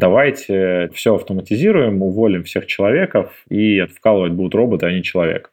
[0.00, 5.52] давайте все автоматизируем, уволим всех человеков и вкалывать будут роботы, а не человек.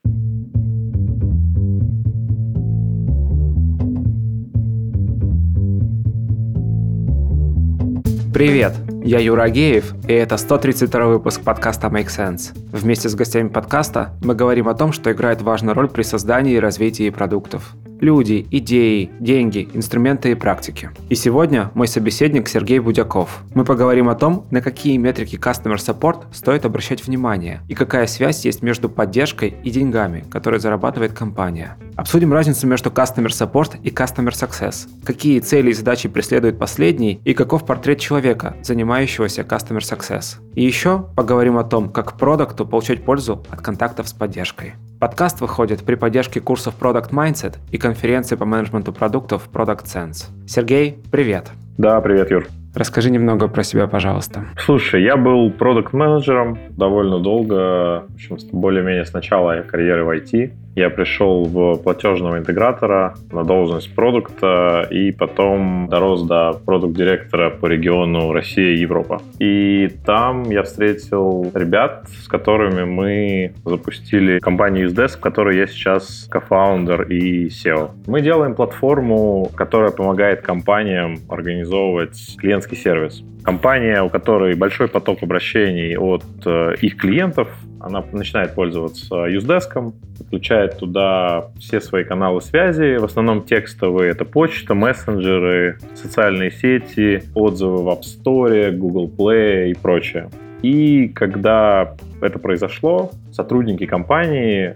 [8.34, 8.74] Привет,
[9.04, 12.56] я Юра Геев, и это 132 выпуск подкаста Make Sense.
[12.72, 16.60] Вместе с гостями подкаста мы говорим о том, что играет важную роль при создании и
[16.60, 17.76] развитии продуктов.
[18.00, 20.92] Люди, идеи, деньги, инструменты и практики.
[21.10, 23.40] И сегодня мой собеседник Сергей Будяков.
[23.56, 28.46] Мы поговорим о том, на какие метрики Customer Support стоит обращать внимание и какая связь
[28.46, 31.76] есть между поддержкой и деньгами, которые зарабатывает компания.
[31.96, 37.34] Обсудим разницу между Customer Support и Customer Success, какие цели и задачи преследует последний и
[37.34, 40.36] каков портрет человека, занимающегося Customer Success.
[40.54, 44.76] И еще поговорим о том, как продукту получать пользу от контактов с поддержкой.
[45.00, 50.26] Подкаст выходит при поддержке курсов Product Mindset и конференции по менеджменту продуктов Product Sense.
[50.48, 51.52] Сергей, привет.
[51.78, 52.48] Да, привет, Юр.
[52.74, 54.46] Расскажи немного про себя, пожалуйста.
[54.58, 60.54] Слушай, я был продукт-менеджером довольно долго, в общем, более-менее с начала карьеры в IT.
[60.78, 68.32] Я пришел в платежного интегратора на должность продукта и потом дорос до продукт-директора по региону
[68.32, 69.20] Россия и Европа.
[69.40, 76.28] И там я встретил ребят, с которыми мы запустили компанию UseDesk, в которой я сейчас
[76.30, 77.90] кофаундер и SEO.
[78.06, 83.24] Мы делаем платформу, которая помогает компаниям организовывать клиентский сервис.
[83.44, 87.48] Компания, у которой большой поток обращений от э, их клиентов,
[87.80, 94.74] она начинает пользоваться Usedesk, подключает туда все свои каналы связи, в основном текстовые, это почта,
[94.74, 100.30] мессенджеры, социальные сети, отзывы в App Store, Google Play и прочее.
[100.62, 104.76] И когда это произошло, сотрудники компании,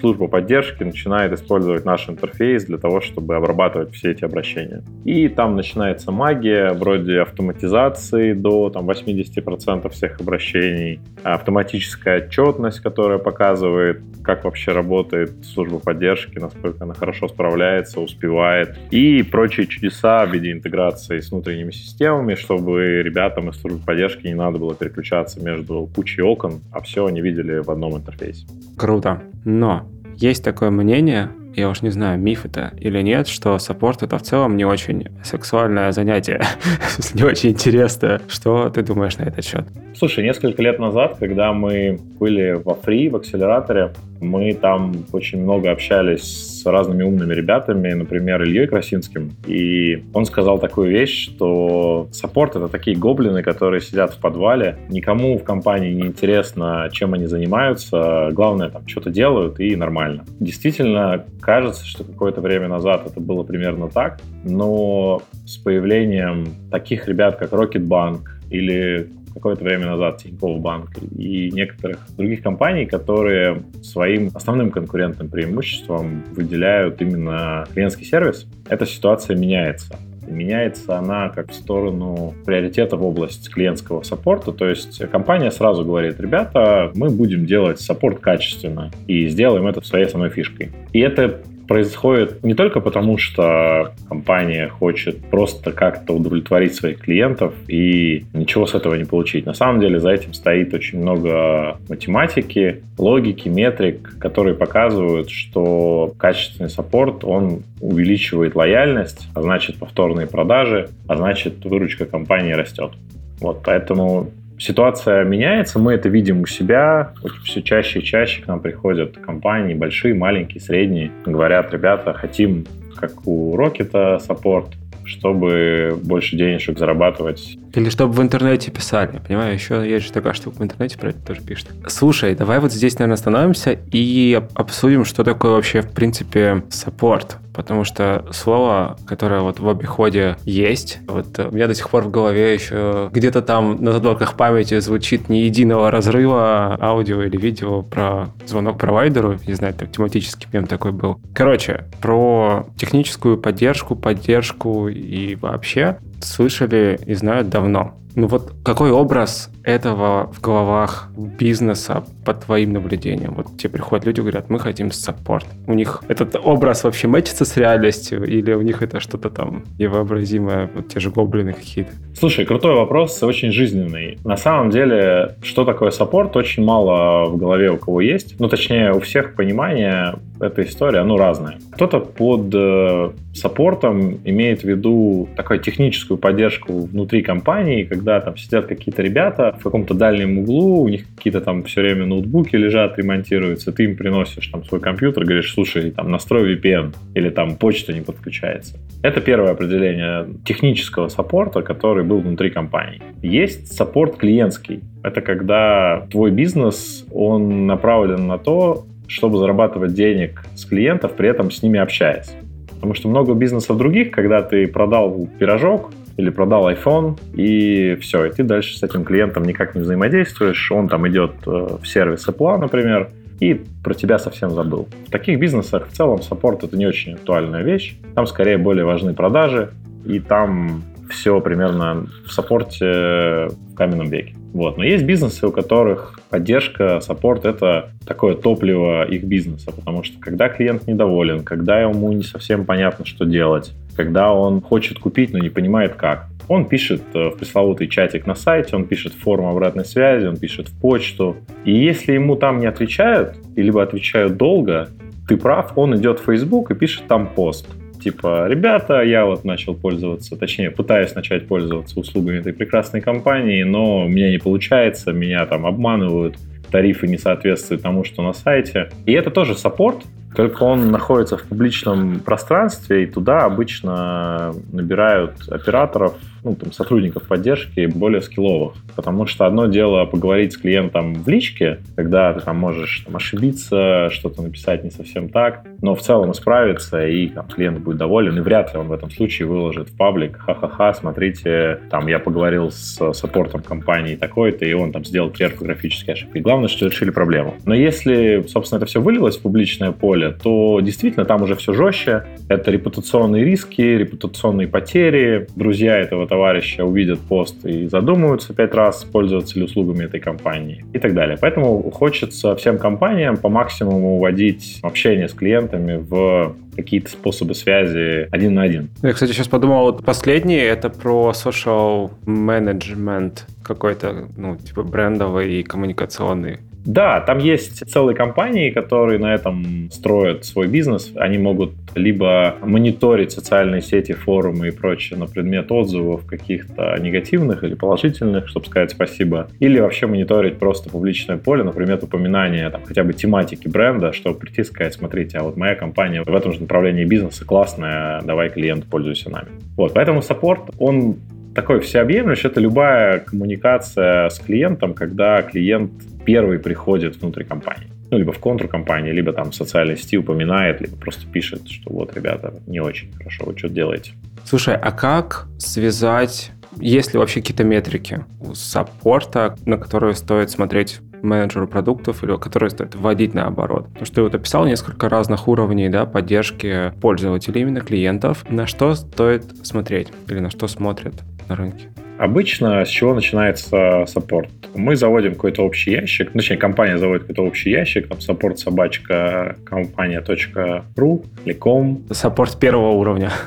[0.00, 4.82] служба поддержки начинает использовать наш интерфейс для того, чтобы обрабатывать все эти обращения.
[5.04, 14.00] И там начинается магия, вроде автоматизации до там, 80% всех обращений, автоматическая отчетность, которая показывает,
[14.22, 20.52] как вообще работает служба поддержки, насколько она хорошо справляется, успевает, и прочие чудеса в виде
[20.52, 26.22] интеграции с внутренними системами, чтобы ребятам из службы поддержки не надо было переключаться между кучей
[26.22, 28.46] окон, а все они видели в одном интерфейсе.
[28.76, 29.22] Круто.
[29.44, 34.18] Но есть такое мнение, я уж не знаю, миф это или нет, что саппорт это
[34.18, 36.40] в целом не очень сексуальное занятие,
[37.14, 38.20] не очень интересное.
[38.28, 39.66] Что ты думаешь на этот счет?
[39.96, 45.70] Слушай, несколько лет назад, когда мы были во ФРИИ, в акселераторе, мы там очень много
[45.70, 52.56] общались с разными умными ребятами, например, Ильей Красинским, и он сказал такую вещь, что саппорт—
[52.56, 58.30] это такие гоблины, которые сидят в подвале, никому в компании не интересно, чем они занимаются,
[58.32, 60.24] главное, там, что-то делают и нормально.
[60.40, 67.38] Действительно, кажется, что какое-то время назад это было примерно так, но с появлением таких ребят,
[67.38, 68.18] как Rocketbank
[68.50, 76.22] или какое-то время назад Тинькофф Банк и некоторых других компаний, которые своим основным конкурентным преимуществом
[76.32, 79.98] выделяют именно клиентский сервис, эта ситуация меняется.
[80.30, 84.52] Меняется она как в сторону приоритета в область клиентского саппорта.
[84.52, 90.06] То есть компания сразу говорит, ребята, мы будем делать саппорт качественно и сделаем это своей
[90.06, 90.70] самой фишкой.
[90.92, 98.24] И это происходит не только потому, что компания хочет просто как-то удовлетворить своих клиентов и
[98.32, 99.44] ничего с этого не получить.
[99.44, 106.70] На самом деле за этим стоит очень много математики, логики, метрик, которые показывают, что качественный
[106.70, 112.92] саппорт, он увеличивает лояльность, а значит повторные продажи, а значит выручка компании растет.
[113.40, 117.12] Вот, поэтому ситуация меняется, мы это видим у себя,
[117.44, 123.26] все чаще и чаще к нам приходят компании, большие, маленькие, средние, говорят, ребята, хотим, как
[123.26, 124.68] у Рокета, саппорт,
[125.04, 127.56] чтобы больше денежек зарабатывать.
[127.74, 129.20] Или чтобы в интернете писали.
[129.26, 131.68] Понимаю, еще есть же такая штука в интернете про это тоже пишет.
[131.86, 137.82] Слушай, давай вот здесь, наверное, остановимся и обсудим, что такое вообще, в принципе, саппорт потому
[137.82, 142.54] что слово, которое вот в обиходе есть, вот у меня до сих пор в голове
[142.54, 148.78] еще где-то там на задворках памяти звучит ни единого разрыва аудио или видео про звонок
[148.78, 151.18] провайдеру, не знаю, там тематический мем такой был.
[151.34, 157.94] Короче, про техническую поддержку, поддержку и вообще слышали и знают давно.
[158.14, 163.34] Ну вот какой образ этого в головах бизнеса по твоим наблюдениям?
[163.34, 165.46] Вот тебе приходят люди, говорят, мы хотим саппорт.
[165.66, 170.70] У них этот образ вообще мэчится с реальностью или у них это что-то там невообразимое,
[170.74, 171.90] вот те же гоблины какие-то?
[172.18, 174.18] Слушай, крутой вопрос, очень жизненный.
[174.24, 178.40] На самом деле, что такое саппорт, очень мало в голове у кого есть.
[178.40, 181.58] Ну, точнее, у всех понимания эта история, ну, разная.
[181.72, 188.66] Кто-то под э, саппортом имеет в виду такую техническую поддержку внутри компании, когда там сидят
[188.66, 193.72] какие-то ребята в каком-то дальнем углу, у них какие-то там все время ноутбуки лежат, ремонтируются,
[193.72, 198.00] ты им приносишь там свой компьютер, говоришь, слушай, там настрой VPN, или там почта не
[198.00, 198.76] подключается.
[199.02, 203.02] Это первое определение технического саппорта, который был внутри компании.
[203.22, 204.80] Есть саппорт клиентский.
[205.02, 211.50] Это когда твой бизнес, он направлен на то, чтобы зарабатывать денег с клиентов, при этом
[211.50, 212.34] с ними общаясь.
[212.68, 218.30] Потому что много бизнесов других, когда ты продал пирожок или продал iPhone, и все, и
[218.30, 222.58] ты дальше с этим клиентом никак не взаимодействуешь, он там идет э, в сервис Apple,
[222.58, 223.08] например,
[223.40, 223.54] и
[223.84, 224.88] про тебя совсем забыл.
[225.06, 227.96] В таких бизнесах в целом саппорт это не очень актуальная вещь.
[228.16, 229.70] Там скорее более важны продажи,
[230.04, 234.34] и там все примерно в саппорте в каменном веке.
[234.52, 234.76] Вот.
[234.76, 240.48] Но есть бизнесы, у которых поддержка, саппорт— это такое топливо их бизнеса, потому что когда
[240.48, 245.48] клиент недоволен, когда ему не совсем понятно, что делать, когда он хочет купить, но не
[245.48, 249.84] понимает как, он пишет э, в пресловутый чатик на сайте, он пишет в форму обратной
[249.84, 251.36] связи, он пишет в почту.
[251.64, 254.88] И если ему там не отвечают, либо отвечают долго,
[255.26, 257.66] ты прав, он идет в Facebook и пишет там пост
[257.98, 264.04] типа, ребята, я вот начал пользоваться, точнее, пытаюсь начать пользоваться услугами этой прекрасной компании, но
[264.04, 266.36] у меня не получается, меня там обманывают,
[266.70, 268.90] тарифы не соответствуют тому, что на сайте.
[269.04, 270.04] И это тоже саппорт,
[270.34, 276.14] только он находится в публичном пространстве, и туда обычно набирают операторов,
[276.44, 278.74] ну, там, сотрудников поддержки более скилловых.
[278.96, 284.08] Потому что одно дело поговорить с клиентом в личке, когда ты там можешь там, ошибиться,
[284.10, 288.40] что-то написать не совсем так, но в целом исправиться, и там, клиент будет доволен, и
[288.40, 293.12] вряд ли он в этом случае выложит в паблик, ха-ха-ха, смотрите, там, я поговорил с
[293.12, 296.38] саппортом компании такой-то, и он там сделал три орфографические ошибки.
[296.38, 297.54] Главное, что решили проблему.
[297.64, 302.24] Но если, собственно, это все вылилось в публичное поле, то действительно там уже все жестче.
[302.48, 305.46] Это репутационные риски, репутационные потери.
[305.56, 310.98] Друзья этого товарища увидят пост и задумаются пять раз, пользоваться ли услугами этой компании и
[310.98, 311.36] так далее.
[311.40, 318.54] Поэтому хочется всем компаниям по максимуму уводить общение с клиентами в какие-то способы связи один
[318.54, 318.88] на один.
[319.02, 325.62] Я, кстати, сейчас подумал, вот последний это про social management какой-то, ну, типа брендовый и
[325.64, 326.58] коммуникационный.
[326.88, 331.12] Да, там есть целые компании, которые на этом строят свой бизнес.
[331.16, 337.74] Они могут либо мониторить социальные сети, форумы и прочее на предмет отзывов каких-то негативных или
[337.74, 343.12] положительных, чтобы сказать спасибо, или вообще мониторить просто публичное поле, например, упоминания там, хотя бы
[343.12, 347.04] тематики бренда, чтобы прийти и сказать, смотрите, а вот моя компания в этом же направлении
[347.04, 349.48] бизнеса классная, давай клиент пользуйся нами.
[349.76, 351.16] Вот, поэтому саппорт, он
[351.54, 355.90] такой всеобъемлющий, это любая коммуникация с клиентом, когда клиент
[356.28, 357.88] первый приходит внутрь компании.
[358.10, 361.90] Ну, либо в контур компании, либо там в социальной сети упоминает, либо просто пишет, что
[361.90, 364.12] вот, ребята, не очень хорошо, вы что делаете.
[364.44, 371.00] Слушай, а как связать, есть ли вообще какие-то метрики у саппорта, на которые стоит смотреть
[371.22, 373.86] менеджеру продуктов или которые стоит вводить наоборот.
[373.86, 378.44] Потому что ты вот описал несколько разных уровней да, поддержки пользователей, именно клиентов.
[378.50, 381.14] На что стоит смотреть или на что смотрят
[381.48, 381.88] на рынке?
[382.18, 384.50] Обычно с чего начинается саппорт?
[384.74, 389.56] Мы заводим какой-то общий ящик, ну, точнее, компания заводит какой-то общий ящик, там, саппорт собачка
[389.64, 392.02] компания.ру или ком.
[392.10, 393.30] Саппорт первого уровня.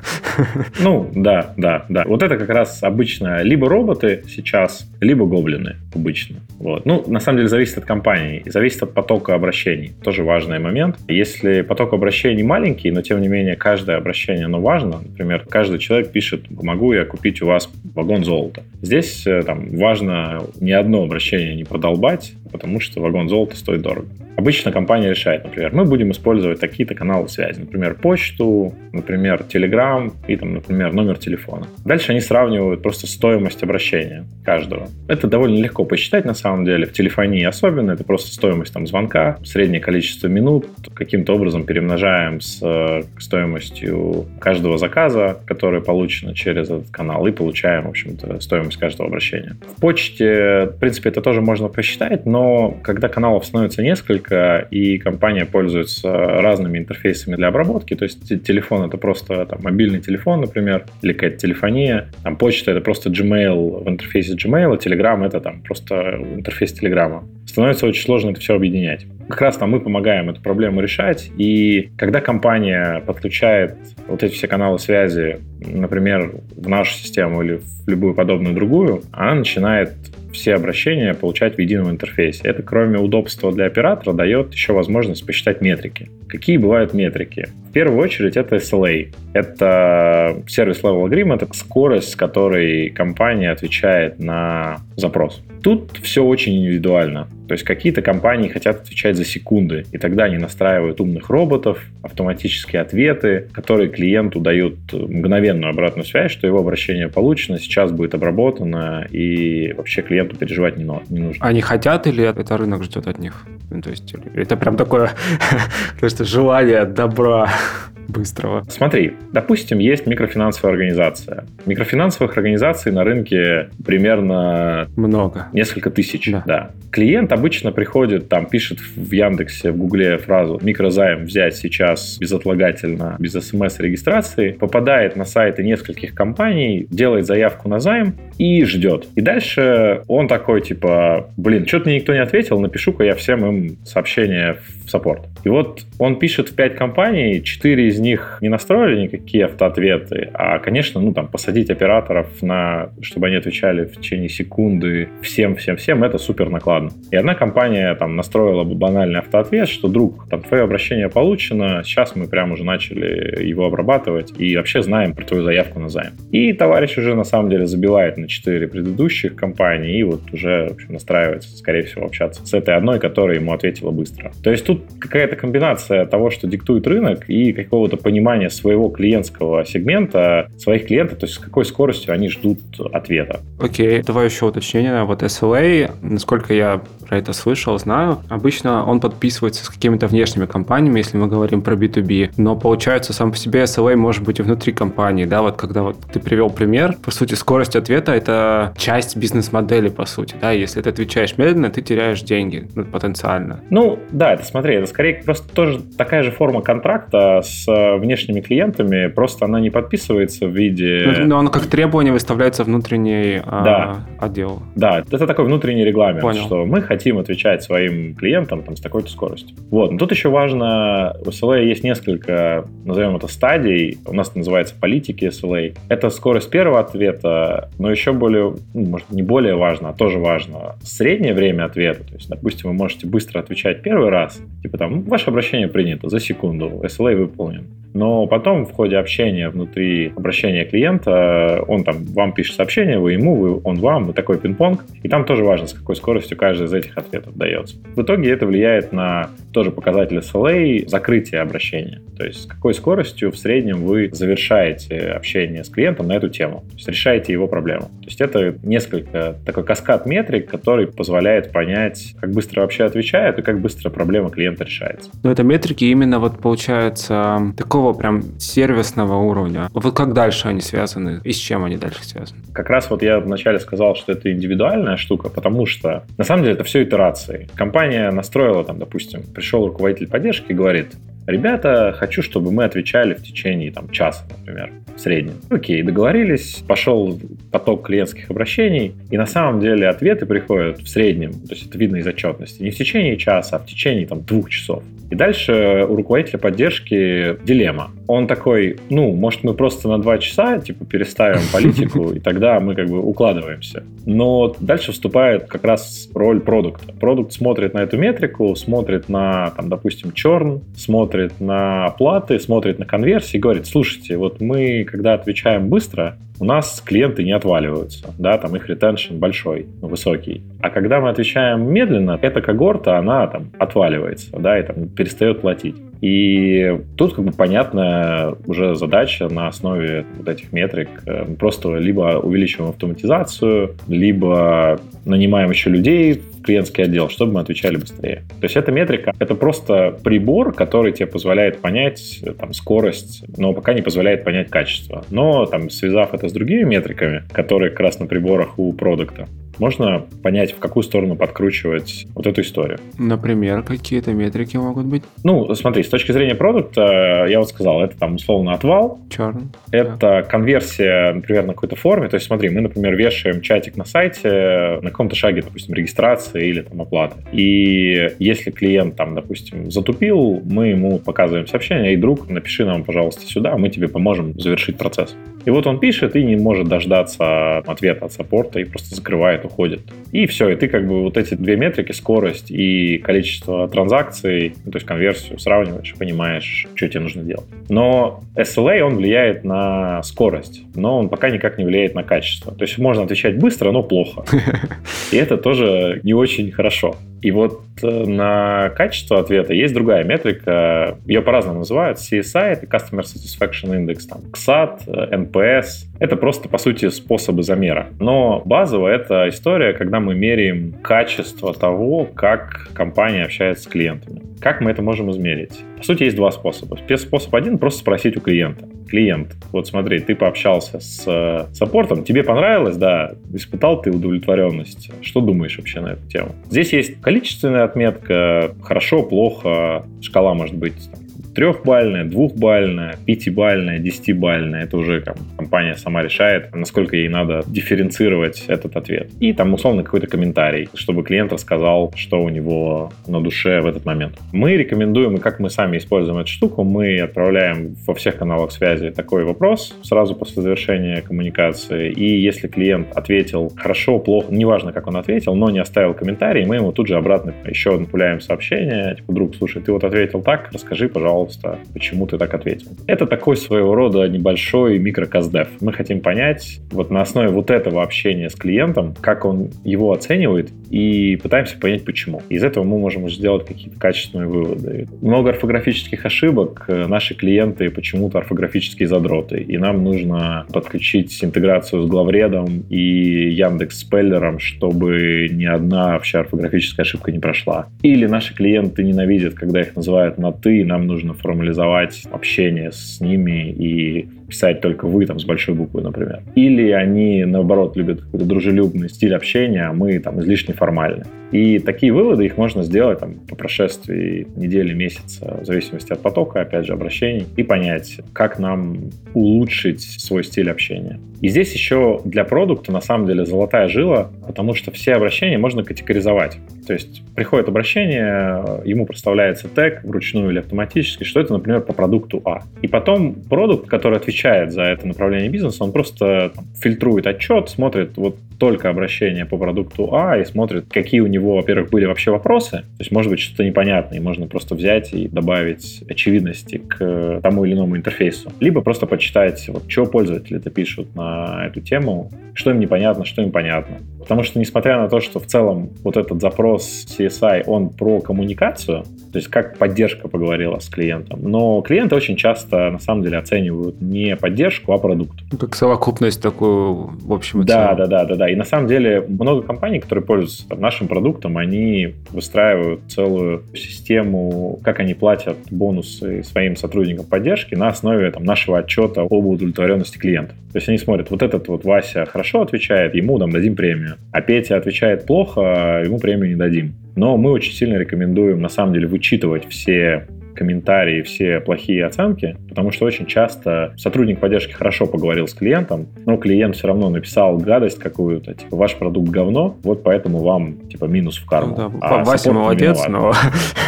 [0.80, 2.06] Ну, да, да, да.
[2.08, 6.38] Вот это как раз обычно либо роботы сейчас, либо гоблины обычно.
[6.58, 6.86] Вот.
[6.86, 9.94] Ну, на самом деле, зависит от компании, зависит от потока обращений.
[10.04, 10.98] Тоже важный момент.
[11.08, 15.02] Если поток обращений маленький, но, тем не менее, каждое обращение, оно важно.
[15.02, 18.61] Например, каждый человек пишет, могу я купить у вас вагон золота?
[18.82, 24.08] Здесь э, там, важно ни одно обращение не продолбать, потому что вагон золота стоит дорого.
[24.42, 30.36] Обычно компания решает, например, мы будем использовать такие-то каналы связи, например, почту, например, Telegram и,
[30.36, 31.68] там, например, номер телефона.
[31.86, 34.88] Дальше они сравнивают просто стоимость обращения каждого.
[35.08, 39.38] Это довольно легко посчитать на самом деле, в телефонии особенно, это просто стоимость там звонка,
[39.44, 46.90] среднее количество минут, каким-то образом перемножаем с э, стоимостью каждого заказа, который получено через этот
[46.90, 49.56] канал, и получаем, в общем-то, стоимость каждого обращения.
[49.78, 55.46] В почте, в принципе, это тоже можно посчитать, но когда каналов становится несколько, и компания
[55.46, 61.14] пользуется разными интерфейсами для обработки, то есть телефон это просто там, мобильный телефон, например, или
[61.14, 66.20] какая-то телефония, там почта это просто Gmail в интерфейсе Gmail, а Telegram это там просто
[66.36, 67.24] интерфейс Telegram.
[67.46, 69.06] Становится очень сложно это все объединять.
[69.32, 73.78] Как раз там мы помогаем эту проблему решать, и когда компания подключает
[74.10, 79.36] вот эти все каналы связи, например, в нашу систему или в любую подобную другую, она
[79.36, 79.94] начинает
[80.34, 82.42] все обращения получать в едином интерфейсе.
[82.44, 86.12] Это, кроме удобства для оператора, дает еще возможность посчитать метрики.
[86.28, 87.48] Какие бывают метрики?
[87.72, 89.16] В первую очередь это SLA.
[89.32, 95.42] Это сервис Level Agreement, это скорость, с которой компания отвечает на запрос.
[95.64, 97.30] Тут все очень индивидуально.
[97.48, 102.82] То есть какие-то компании хотят отвечать за секунды, и тогда они настраивают умных роботов, автоматические
[102.82, 109.74] ответы, которые клиенту дают мгновенную обратную связь, что его обращение получено, сейчас будет обработано, и
[109.74, 111.46] вообще клиенту переживать не, нужно.
[111.46, 113.46] Они хотят или это рынок ждет от них?
[113.70, 115.12] Ну, то есть это прям такое
[116.02, 117.50] желание добра
[118.08, 118.66] быстрого.
[118.70, 121.46] Смотри, допустим, есть микрофинансовая организация.
[121.66, 124.88] Микрофинансовых организаций на рынке примерно...
[124.96, 125.48] Много.
[125.54, 126.44] Несколько тысяч, да.
[126.46, 126.72] да.
[126.92, 133.34] Клиент обычно приходит, там, пишет в Яндексе, в Гугле фразу «микрозайм взять сейчас безотлагательно, без
[133.34, 139.08] смс-регистрации», попадает на сайты нескольких компаний, делает заявку на займ и ждет.
[139.16, 143.78] И дальше он такой, типа, блин, что-то мне никто не ответил, напишу-ка я всем им
[143.86, 145.28] сообщение в саппорт.
[145.44, 150.60] И вот он пишет в 5 компаний, 4 из них не настроили никакие автоответы, а,
[150.60, 156.50] конечно, ну, там, посадить операторов на, чтобы они отвечали в течение секунды всем-всем-всем, это супер
[156.50, 156.92] накладно.
[157.12, 162.16] И одна компания там настроила бы банальный автоответ, что, друг, там, твое обращение получено, сейчас
[162.16, 166.14] мы прямо уже начали его обрабатывать и вообще знаем про твою заявку на займ.
[166.32, 170.94] И товарищ уже, на самом деле, забивает на 4 предыдущих компаний и вот уже общем,
[170.94, 174.32] настраивается, скорее всего, общаться с этой одной, которая ему ответила быстро.
[174.44, 180.50] То есть тут какая-то комбинация того, что диктует рынок и какого-то понимания своего клиентского сегмента,
[180.58, 182.60] своих клиентов, то есть с какой скоростью они ждут
[182.94, 183.42] ответа.
[183.60, 184.04] Окей, okay.
[184.06, 185.04] давай еще уточнение.
[185.04, 191.00] Вот SLA, насколько я про это слышал, знаю, обычно он подписывается с какими-то внешними компаниями,
[191.00, 194.72] если мы говорим про B2B, но получается сам по себе SLA может быть и внутри
[194.72, 199.90] компании, да, вот когда вот ты привел пример, по сути, скорость ответа— это часть бизнес-модели,
[199.90, 203.60] по сути, да, если ты отвечаешь медленно, ты теряешь деньги ну, потенциально.
[203.70, 208.40] Ну, да, это смотри, это скорее просто тоже такая же форма контракта с э, внешними
[208.40, 211.04] клиентами, просто она не подписывается в виде...
[211.06, 214.26] Но, но оно как требование выставляется внутренний а, да.
[214.26, 214.62] отдел.
[214.76, 216.46] Да, это такой внутренний регламент, Понял.
[216.46, 219.56] что мы хотим отвечать своим клиентам там, с такой-то скоростью.
[219.70, 224.40] Вот, но тут еще важно, у SLA есть несколько, назовем это, стадий, у нас это
[224.40, 225.76] называется политики SLA.
[225.90, 230.76] Это скорость первого ответа, но еще более, ну, может, не более важно, а тоже важно,
[230.84, 232.04] среднее время ответа.
[232.04, 236.20] То есть, допустим, вы можете быстро отвечать первый раз, типа там, ваше обращение принято за
[236.20, 237.66] секунду, SLA выполнен.
[237.94, 243.36] Но потом в ходе общения внутри обращения клиента он там вам пишет сообщение, вы ему,
[243.36, 244.86] вы, он вам, и такой пинг-понг.
[245.04, 247.76] И там тоже важно, с какой скоростью каждый из этих ответов дается.
[247.96, 252.02] В итоге это влияет на тоже показатель SLA закрытия обращения.
[252.18, 256.64] То есть с какой скоростью в среднем вы завершаете общение с клиентом на эту тему.
[256.70, 257.86] То есть решаете его проблему.
[258.02, 263.42] То есть это несколько такой каскад метрик, который позволяет понять, как быстро вообще отвечают и
[263.42, 265.10] как быстро проблема клиента решается.
[265.24, 269.68] Но это метрики именно вот получается такого такого прям сервисного уровня.
[269.74, 272.42] Вот как дальше они связаны и с чем они дальше связаны?
[272.54, 276.56] Как раз вот я вначале сказал, что это индивидуальная штука, потому что на самом деле
[276.56, 277.48] это все итерации.
[277.56, 280.92] Компания настроила там, допустим, пришел руководитель поддержки и говорит,
[281.28, 285.36] Ребята, хочу, чтобы мы отвечали в течение там, часа, например, в среднем.
[285.50, 287.20] Окей, договорились, пошел
[287.52, 291.98] поток клиентских обращений, и на самом деле ответы приходят в среднем, то есть это видно
[291.98, 294.84] из отчетности, не в течение часа, а в течение там, двух часов.
[295.10, 297.92] И дальше у руководителя поддержки дилемма.
[298.12, 302.76] Он такой, ну, может, мы просто на два часа, типа, переставим политику, и тогда мы
[302.76, 303.84] как бы укладываемся.
[304.06, 306.94] Но дальше вступает как раз роль продукта.
[307.00, 312.86] Продукт смотрит на эту метрику, смотрит на, там, допустим, черн, смотрит на оплаты, смотрит на
[312.86, 318.38] конверсии и говорит, слушайте, вот мы, когда отвечаем быстро, у нас клиенты не отваливаются, да,
[318.38, 320.44] там их ретеншн большой, высокий.
[320.60, 325.76] А когда мы отвечаем медленно, эта когорта, она там отваливается, да, и там перестает платить.
[326.02, 330.90] И тут как бы понятная уже задача на основе вот этих метрик.
[331.06, 337.76] Э, просто либо увеличиваем автоматизацию, либо нанимаем еще людей в клиентский отдел, чтобы мы отвечали
[337.76, 338.24] быстрее.
[338.40, 343.54] То есть эта метрика— это просто прибор, который тебе позволяет понять э, там, скорость, но
[343.54, 345.06] пока не позволяет понять качество.
[345.12, 349.28] Но там, связав это с другими метриками, которые как раз на приборах у продукта,
[349.62, 352.80] можно понять, в какую сторону подкручивать вот эту историю.
[352.98, 355.04] Например, какие-то метрики могут быть?
[355.24, 359.00] Ну, смотри, с точки зрения продукта, я вот сказал, это там условно отвал.
[359.16, 359.44] Черный.
[359.72, 360.24] Это да.
[360.24, 362.10] конверсия, например, на какой-то форме.
[362.10, 366.62] То есть, смотри, мы, например, вешаем чатик на сайте на каком-то шаге, допустим, регистрации или
[366.62, 367.18] там оплаты.
[367.32, 373.28] И если клиент там, допустим, затупил, мы ему показываем сообщение, и друг, напиши нам, пожалуйста,
[373.28, 375.16] сюда, мы тебе поможем завершить процесс.
[375.46, 379.82] И вот он пишет и не может дождаться ответа от саппорта и просто закрывает, уходит.
[380.12, 384.72] И все, и ты как бы вот эти две метрики, скорость и количество транзакций, ну,
[384.72, 387.46] то есть конверсию сравниваешь, понимаешь, что тебе нужно делать.
[387.70, 392.54] Но SLA, он влияет на скорость, но он пока никак не влияет на качество.
[392.54, 394.24] То есть можно отвечать быстро, но плохо.
[395.12, 396.96] И это тоже не очень хорошо.
[397.22, 402.00] И вот э, на качество ответа есть другая метрика, ее по-разному называют.
[402.00, 405.88] CSI— это Customer Satisfaction Index, там, XAT, NPS.
[406.00, 407.90] Это просто, по сути, способы замера.
[408.00, 414.31] Но базово это история, когда мы меряем качество того, как компания общается с клиентами.
[414.42, 415.60] Как мы это можем измерить?
[415.78, 416.76] По сути, есть два способа.
[416.88, 418.68] Первый способ один— просто спросить у клиента.
[418.90, 424.90] Клиент, вот смотри, ты пообщался с э, саппортом, тебе понравилось, да, испытал ты удовлетворенность.
[425.04, 426.32] Что думаешь вообще на эту тему?
[426.50, 430.90] Здесь есть количественная отметка, хорошо, плохо, шкала может быть
[431.34, 434.64] трехбальная, двухбальная, пятибальная, десятибальная.
[434.64, 439.10] Это уже там, компания сама решает, насколько ей надо дифференцировать этот ответ.
[439.20, 443.86] И там условно какой-то комментарий, чтобы клиент рассказал, что у него на душе в этот
[443.86, 444.18] момент.
[444.32, 448.92] Мы рекомендуем, и как мы сами используем эту штуку, мы отправляем во всех каналах связи
[448.92, 451.92] такой вопрос сразу после завершения коммуникации.
[451.92, 456.58] И если клиент ответил хорошо, плохо, неважно, как он ответил, но не оставил комментарий, мы
[456.58, 460.90] ему тут же обратно еще напуляем сообщение, типа, друг, слушай, ты вот ответил так, расскажи,
[460.90, 462.70] пожалуйста, пожалуйста, почему ты так ответил.
[462.88, 465.48] Это такой своего рода небольшой микроказдев.
[465.62, 470.52] Мы хотим понять вот на основе вот этого общения с клиентом, как он его оценивает,
[470.70, 472.22] и пытаемся понять, почему.
[472.30, 474.88] Из этого мы можем уже сделать какие-то качественные выводы.
[475.02, 476.66] Много орфографических ошибок.
[476.68, 484.40] Наши клиенты почему-то орфографические задроты, и нам нужно подключить интеграцию с главредом и Яндекс Спеллером,
[484.40, 487.68] чтобы ни одна вообще орфографическая ошибка не прошла.
[487.82, 493.00] Или наши клиенты ненавидят, когда их называют на «ты», и нам нужно формализовать общение с
[493.02, 496.22] ними и писать только вы там с большой буквы, например.
[496.36, 501.04] Или они, наоборот, любят какой-то дружелюбный стиль общения, а мы там излишне формальны.
[501.32, 506.42] И такие выводы их можно сделать там, по прошествии недели, месяца, в зависимости от потока,
[506.42, 511.00] опять же, обращений, и понять, как нам улучшить свой стиль общения.
[511.22, 515.64] И здесь еще для продукта на самом деле золотая жила, потому что все обращения можно
[515.64, 516.40] категоризовать.
[516.66, 522.22] То есть приходит обращение, ему проставляется тег вручную или автоматически, что это, например, по продукту
[522.26, 522.42] А.
[522.64, 527.98] И потом продукт, который отвечает за это направление бизнеса, он просто там, фильтрует отчет, смотрит
[527.98, 532.52] вот только обращение по продукту А и смотрит, какие у него, во-первых, были вообще вопросы.
[532.58, 537.54] То есть, может быть, что-то непонятное, можно просто взять и добавить очевидности к тому или
[537.54, 538.32] иному интерфейсу.
[538.40, 543.22] Либо просто почитать, вот, что пользователи это пишут на эту тему, что им непонятно, что
[543.22, 543.78] им понятно.
[544.02, 548.84] Потому что, несмотря на то, что в целом вот этот запрос CSI, он про коммуникацию,
[549.12, 553.82] то есть как поддержка поговорила с клиентом, но клиенты очень часто, на самом деле, оценивают
[553.82, 555.20] не поддержку, а продукт.
[555.32, 558.30] Ну, как совокупность такую, в общем Да, да, да, да, да.
[558.30, 564.60] И на самом деле много компаний, которые пользуются там, нашим продуктом, они выстраивают целую систему,
[564.64, 570.34] как они платят бонусы своим сотрудникам поддержки на основе там, нашего отчета об удовлетворенности клиента.
[570.52, 573.91] То есть они смотрят, вот этот вот Вася хорошо отвечает, ему там дадим премию.
[574.12, 576.74] А Петя отвечает плохо, ему премию не дадим.
[576.96, 582.72] Но мы очень сильно рекомендуем, на самом деле, вычитывать все комментарии, все плохие оценки, потому
[582.72, 587.80] что очень часто сотрудник поддержки хорошо поговорил с клиентом, но клиент все равно написал гадость
[587.80, 591.56] какую-то, типа, ваш продукт говно, вот поэтому вам, типа, минус в карму.
[591.58, 593.14] Ну, да, а Вася молодец, но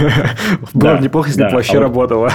[0.74, 2.30] было неплохо, если бы вообще работало.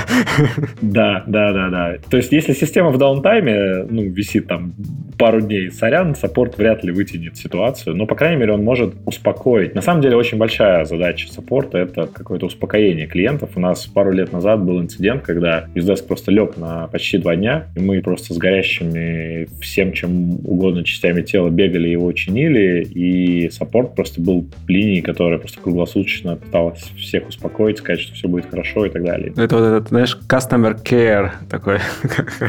[0.81, 1.95] Да, да, да, да.
[2.11, 4.75] То есть, если система в даунтайме, ну, висит там
[5.19, 9.75] пару дней, сорян, саппорт вряд ли вытянет ситуацию, но, по крайней мере, он может успокоить.
[9.75, 13.51] На самом деле, очень большая задача саппорта— это какое-то успокоение клиентов.
[13.57, 17.67] У нас пару лет назад был инцидент, когда Usedesk просто лег на почти два дня,
[17.77, 23.95] и мы просто с горящими всем, чем угодно частями тела бегали, его чинили, и саппорт
[23.95, 28.91] просто был линией, которая просто круглосуточно пыталась всех успокоить, сказать, что все будет хорошо и
[28.91, 29.33] так далее.
[29.37, 31.79] Это вот этот, знаешь, customer care такой.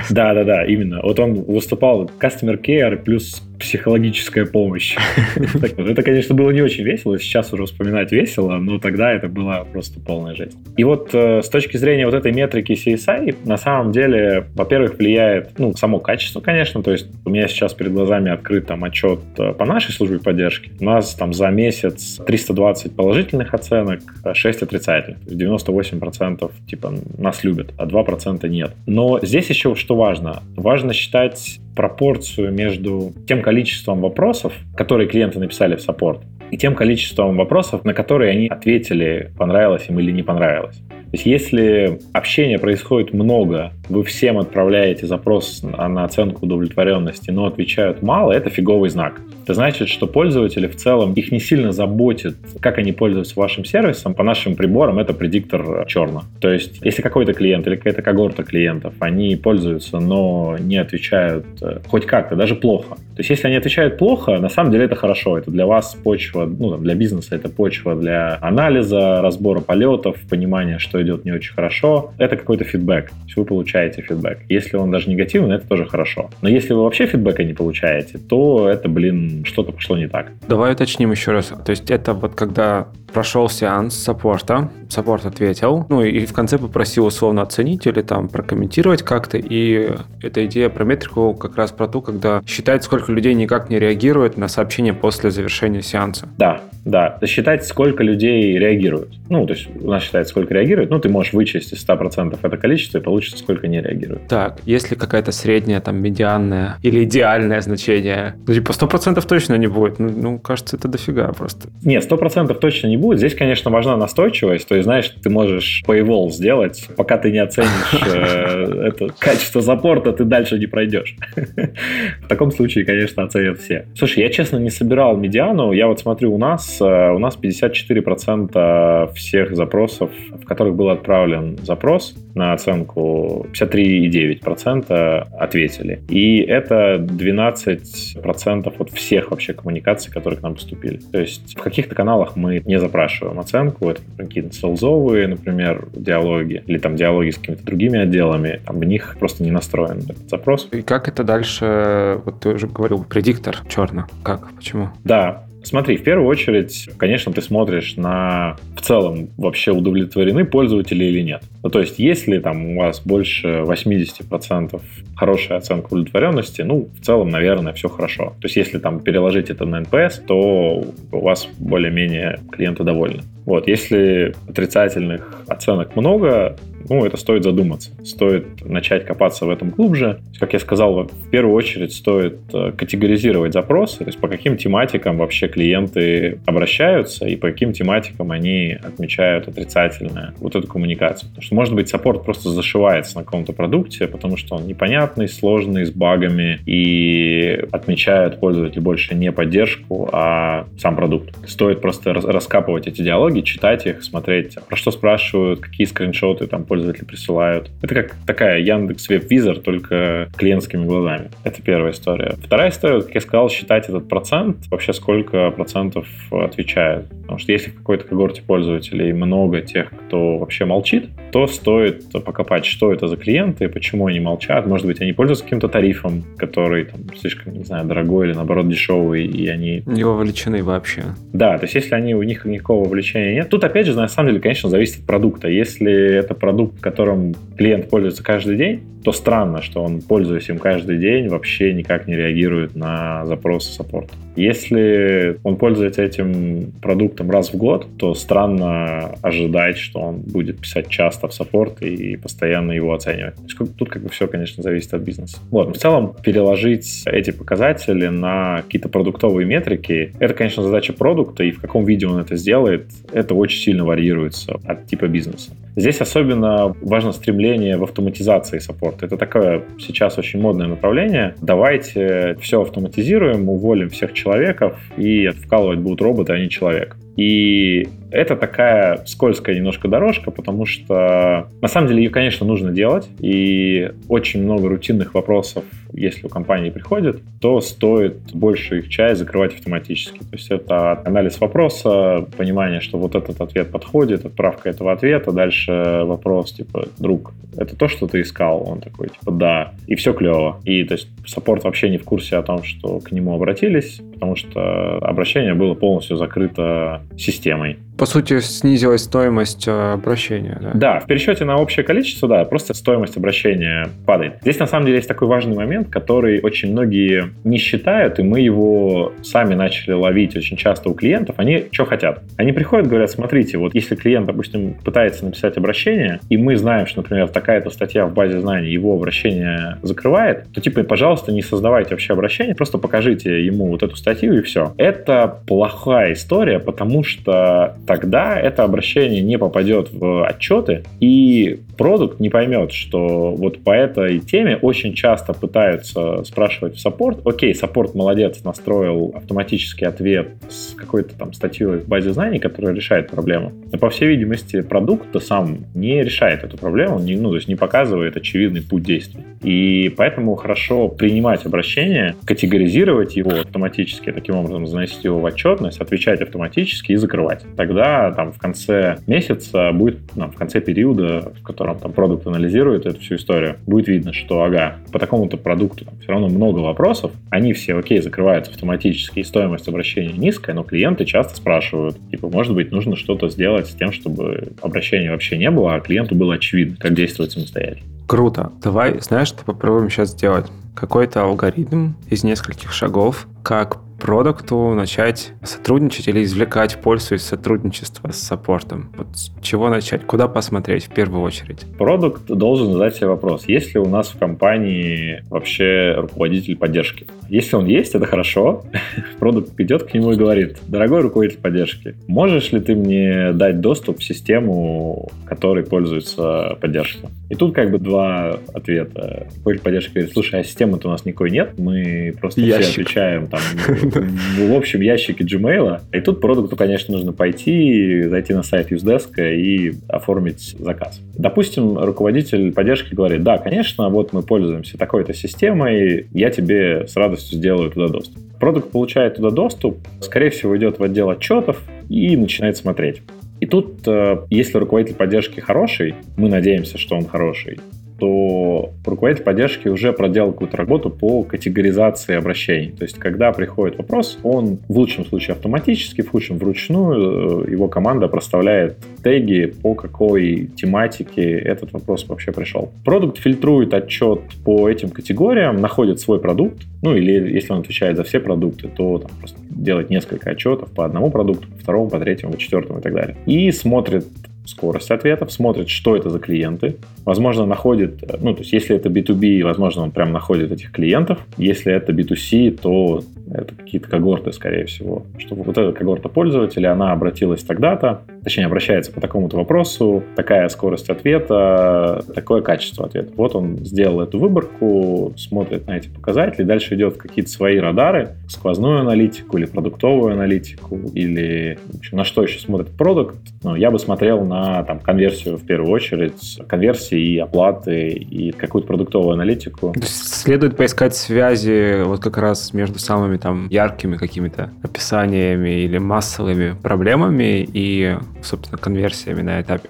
[0.09, 1.01] Да-да-да, именно.
[1.01, 4.95] Вот он выступал customer care плюс психологическая помощь.
[5.35, 9.99] Это, конечно, было не очень весело, сейчас уже вспоминать весело, но тогда это была просто
[9.99, 10.57] полная жесть.
[10.77, 15.59] И вот э, с точки зрения вот этой метрики CSI, на самом деле, во-первых, влияет,
[15.59, 19.53] ну, само качество, конечно, то есть у меня сейчас перед глазами открыт там отчет э,
[19.53, 20.71] по нашей службе поддержки.
[20.79, 24.01] У нас там за месяц 320 положительных оценок,
[24.33, 25.19] 6 отрицательных.
[25.19, 28.71] То есть 98% типа нас любят, а 2% нет.
[28.85, 30.43] Но здесь еще что важно?
[30.55, 36.19] Важно считать пропорцию между тем количеством вопросов, которые клиенты написали в саппорт,
[36.51, 40.81] и тем количеством вопросов, на которые они ответили, понравилось им или не понравилось.
[41.11, 48.31] есть если общение происходит много, вы всем отправляете запрос на оценку удовлетворенности, но отвечают мало,
[48.31, 49.21] это фиговый знак.
[49.43, 54.13] Это значит, что пользователи в целом, их не сильно заботит, как они пользуются вашим сервисом.
[54.13, 56.25] По нашим приборам это предиктор черно.
[56.39, 61.79] То есть, если какой-то клиент или какая-то когорта клиентов, они пользуются, но не отвечают э,
[61.87, 62.95] хоть как-то, даже плохо.
[62.95, 65.39] То есть, если они отвечают плохо, на самом деле это хорошо.
[65.39, 71.01] Это для вас почва, ну, для бизнеса это почва для анализа, разбора полетов, понимания, что
[71.01, 72.13] идет не очень хорошо.
[72.17, 73.09] Это какой-то фидбэк.
[73.09, 74.39] То есть, вы получаете фидбэк.
[74.49, 76.29] Если он даже негативный, это тоже хорошо.
[76.41, 80.31] Но если вы вообще фидбэка не получаете, то это, блин, что-то пошло не так.
[80.47, 81.53] Давай уточним еще раз.
[81.65, 87.05] То есть это вот когда прошел сеанс саппорта, саппорт ответил, ну и в конце попросил
[87.05, 89.91] условно оценить или там прокомментировать как-то, и
[90.21, 94.37] эта идея про метрику как раз про то, когда считать, сколько людей никак не реагирует
[94.37, 96.27] на сообщение после завершения сеанса.
[96.37, 99.09] Да, да, считать, сколько людей реагируют.
[99.29, 102.57] Ну, то есть у нас считает, сколько реагирует, ну, ты можешь вычесть из 100% это
[102.57, 104.27] количество и получится, сколько не реагирует.
[104.27, 109.99] Так, если какая-то средняя, там, медианная или идеальное значение, ну, типа 100% точно не будет,
[109.99, 111.69] ну, ну кажется, это дофига просто.
[111.83, 113.19] Нет, 100% точно не будет.
[113.19, 114.67] Здесь, конечно, важна настойчивость.
[114.67, 117.69] То есть, знаешь, ты можешь paywall сделать, пока ты не оценишь
[118.13, 121.15] э, это качество запорта, ты дальше не пройдешь.
[122.21, 123.87] В таком случае, конечно, оценят все.
[123.95, 125.71] Слушай, я, честно, не собирал медиану.
[125.71, 131.57] Я вот смотрю у нас, э, у нас 54% всех запросов, в которых был отправлен
[131.63, 136.01] запрос на оценку, 53,9% ответили.
[136.09, 140.97] И это 12% от всех вообще коммуникаций, которые к нам поступили.
[141.11, 146.77] То есть в каких-то каналах мы не запрашиваем оценку, это какие-то селзовые, например, диалоги, или
[146.77, 150.67] там диалоги с какими-то другими отделами, там в них просто не настроен этот запрос.
[150.71, 154.89] И как это дальше, вот ты уже говорил, предиктор черно, как, почему?
[155.03, 161.21] Да, Смотри, в первую очередь, конечно, ты смотришь на в целом вообще удовлетворены пользователи или
[161.21, 161.43] нет.
[161.63, 164.81] Ну, то есть, если там у вас больше 80%
[165.15, 168.35] хорошая оценка удовлетворенности, ну, в целом, наверное, все хорошо.
[168.39, 173.23] То есть, если там переложить это на NPS, то у вас более-менее клиенты довольны.
[173.45, 176.55] Вот, если отрицательных оценок много,
[176.89, 177.91] ну, это стоит задуматься.
[178.03, 180.19] Стоит начать копаться в этом глубже.
[180.39, 185.17] Как я сказал, в первую очередь стоит э, категоризировать запросы, то есть по каким тематикам
[185.17, 191.29] вообще клиенты обращаются и по каким тематикам они отмечают отрицательное вот эту коммуникацию.
[191.29, 195.85] Потому что, может быть, саппорт просто зашивается на каком-то продукте, потому что он непонятный, сложный,
[195.85, 201.35] с багами, и отмечают пользователь больше не поддержку, а сам продукт.
[201.47, 206.78] Стоит просто раскапывать эти диалоги, читать их, смотреть, про что спрашивают, какие скриншоты там пользователи
[207.05, 207.69] присылают.
[207.81, 211.29] Это как такая Яндекс Веб-визор, только клиентскими глазами.
[211.43, 212.35] Это первая история.
[212.43, 217.05] Вторая история, как я сказал, считать этот процент, вообще сколько процентов отвечает.
[217.21, 222.65] Потому что если в какой-то когорте пользователей много тех, кто вообще молчит, то стоит покопать,
[222.65, 224.65] что это за клиенты, почему они молчат.
[224.65, 229.25] Может быть, они пользуются каким-то тарифом, который там, слишком, не знаю, дорогой или наоборот дешевый,
[229.25, 229.83] и они...
[229.85, 231.03] Не вовлечены вообще.
[231.33, 233.49] Да, то есть если они, у них никакого вовлечения нет.
[233.49, 235.47] Тут, опять же, на самом деле, конечно, зависит от продукта.
[235.47, 240.97] Если это продукт, которым клиент пользуется каждый день, то странно, что он, пользуясь им каждый
[240.97, 244.13] день, вообще никак не реагирует на запросы саппорта.
[244.35, 250.87] Если он пользуется этим продуктом раз в год, то странно ожидать, что он будет писать
[250.89, 253.35] часто в саппорт и постоянно его оценивать.
[253.77, 255.37] Тут как бы все, конечно, зависит от бизнеса.
[255.51, 261.51] Вот, в целом переложить эти показатели на какие-то продуктовые метрики, это, конечно, задача продукта, и
[261.51, 265.51] в каком виде он это сделает, это очень сильно варьируется от типа бизнеса.
[265.75, 269.05] Здесь особенно важно стремление в автоматизации саппорта.
[269.05, 271.35] Это такое сейчас очень модное направление.
[271.41, 276.95] Давайте все автоматизируем, уволим всех человеков и вкалывать будут роботы, а не человек.
[277.17, 283.09] И это такая скользкая немножко дорожка, потому что на самом деле ее, конечно, нужно делать,
[283.19, 289.53] и очень много рутинных вопросов, если у компании приходит, то стоит больше их часть закрывать
[289.53, 290.19] автоматически.
[290.19, 296.03] То есть это анализ вопроса, понимание, что вот этот ответ подходит, отправка этого ответа, дальше
[296.05, 298.69] вопрос, типа, друг, это то, что ты искал?
[298.69, 299.73] Он такой, типа, да.
[299.87, 300.61] И все клево.
[300.63, 304.35] И то есть саппорт вообще не в курсе о том, что к нему обратились, потому
[304.35, 310.57] что обращение было полностью закрыто системой по сути, снизилась стоимость э, обращения.
[310.61, 310.71] Да?
[310.73, 314.35] да, в пересчете на общее количество, да, просто стоимость обращения падает.
[314.41, 318.41] Здесь, на самом деле, есть такой важный момент, который очень многие не считают, и мы
[318.41, 321.35] его сами начали ловить очень часто у клиентов.
[321.37, 322.21] Они что хотят?
[322.37, 327.01] Они приходят, говорят, смотрите, вот если клиент, допустим, пытается написать обращение, и мы знаем, что,
[327.01, 332.13] например, такая-то статья в базе знаний его обращение закрывает, то, типа, пожалуйста, не создавайте вообще
[332.13, 334.73] обращение, просто покажите ему вот эту статью и все.
[334.77, 342.19] Это плохая история, потому потому что тогда это обращение не попадет в отчеты, и продукт
[342.19, 347.25] не поймет, что вот по этой теме очень часто пытаются спрашивать в саппорт.
[347.25, 353.09] Окей, саппорт молодец, настроил автоматический ответ с какой-то там статьей в базе знаний, которая решает
[353.09, 353.53] проблему.
[353.71, 357.55] Но, по всей видимости, продукт сам не решает эту проблему, не, ну, то есть не
[357.55, 359.21] показывает очевидный путь действий.
[359.41, 366.21] И поэтому хорошо принимать обращение, категоризировать его автоматически, таким образом заносить его в отчетность, отвечать
[366.21, 367.45] автоматически и закрывать.
[367.55, 367.78] Тогда
[368.15, 372.99] там в конце месяца будет, ну, в конце периода, в котором там продукт анализирует эту
[372.99, 377.53] всю историю, будет видно, что ага, по такому-то продукту там, все равно много вопросов, они
[377.53, 382.71] все, окей, закрываются автоматически, и стоимость обращения низкая, но клиенты часто спрашивают, типа, может быть,
[382.71, 386.93] нужно что-то сделать с тем, чтобы обращения вообще не было, а клиенту было очевидно, как
[386.93, 387.83] действовать самостоятельно.
[388.07, 388.51] Круто.
[388.63, 390.47] Давай, знаешь, попробуем сейчас сделать?
[390.75, 398.17] Какой-то алгоритм из нескольких шагов, как продукту начать сотрудничать или извлекать пользу из сотрудничества с
[398.17, 398.91] саппортом?
[398.97, 400.05] Вот с чего начать?
[400.05, 401.65] Куда посмотреть в первую очередь?
[401.77, 407.05] Продукт должен задать себе вопрос, есть ли у нас в компании вообще руководитель поддержки?
[407.29, 408.63] Если он есть, это хорошо.
[409.19, 413.99] Продукт идет к нему и говорит, дорогой руководитель поддержки, можешь ли ты мне дать доступ
[413.99, 417.09] в систему, которой пользуется поддержка?
[417.29, 419.27] И тут как бы два ответа.
[419.37, 422.63] Руководитель поддержки говорит, слушай, а системы-то у нас никакой нет, мы просто Ящик.
[422.63, 423.39] все отвечаем там
[424.37, 425.81] в общем ящике Gmail.
[425.93, 430.99] И тут продукту, конечно, нужно пойти, зайти на сайт Usedesk и оформить заказ.
[431.15, 437.18] Допустим, руководитель поддержки говорит, да, конечно, вот мы пользуемся такой-то системой, я тебе с радостью
[437.19, 438.21] сделаю туда доступ.
[438.39, 443.01] Продукт получает туда доступ, скорее всего, идет в отдел отчетов и начинает смотреть.
[443.39, 447.59] И тут, э, если руководитель поддержки хороший, мы надеемся, что он хороший,
[447.99, 452.71] то руководитель поддержки уже проделал какую-то работу по категоризации обращений.
[452.71, 457.67] То есть, когда приходит вопрос, он в лучшем случае автоматически, в худшем вручную, э, его
[457.67, 462.71] команда проставляет теги, по какой тематике этот вопрос вообще пришел.
[462.83, 468.03] Продукт фильтрует отчет по этим категориям, находит свой продукт, ну или если он отвечает за
[468.03, 472.33] все продукты, то там просто делает несколько отчетов по одному продукту, по второму, по третьему,
[472.33, 473.17] по четвертому и так далее.
[473.25, 474.05] И смотрит
[474.49, 476.75] скорость ответов, смотрит, что это за клиенты.
[477.05, 481.19] Возможно, находит, ну, то есть, если это B2B, возможно, он прям находит этих клиентов.
[481.37, 485.03] Если это B2C, то это какие-то когорты, скорее всего.
[485.17, 490.89] Что вот эта когорта пользователя, она обратилась тогда-то, точнее, обращается по такому-то вопросу, такая скорость
[490.89, 493.11] ответа, такое качество ответа.
[493.15, 498.15] Вот он сделал эту выборку, смотрит на эти показатели, дальше идет в какие-то свои радары,
[498.27, 501.59] сквозную аналитику или продуктовую аналитику, или
[501.91, 503.15] на что еще смотрит продукт.
[503.43, 508.67] Ну, я бы смотрел на там, конверсию в первую очередь, конверсии в оплаты, и какую-то
[508.67, 509.73] продуктовую аналитику.
[509.83, 517.47] Следует поискать связи вот как раз между самыми там яркими какими-то описаниями или массовыми проблемами
[517.53, 519.69] и, собственно, конверсиями на этапе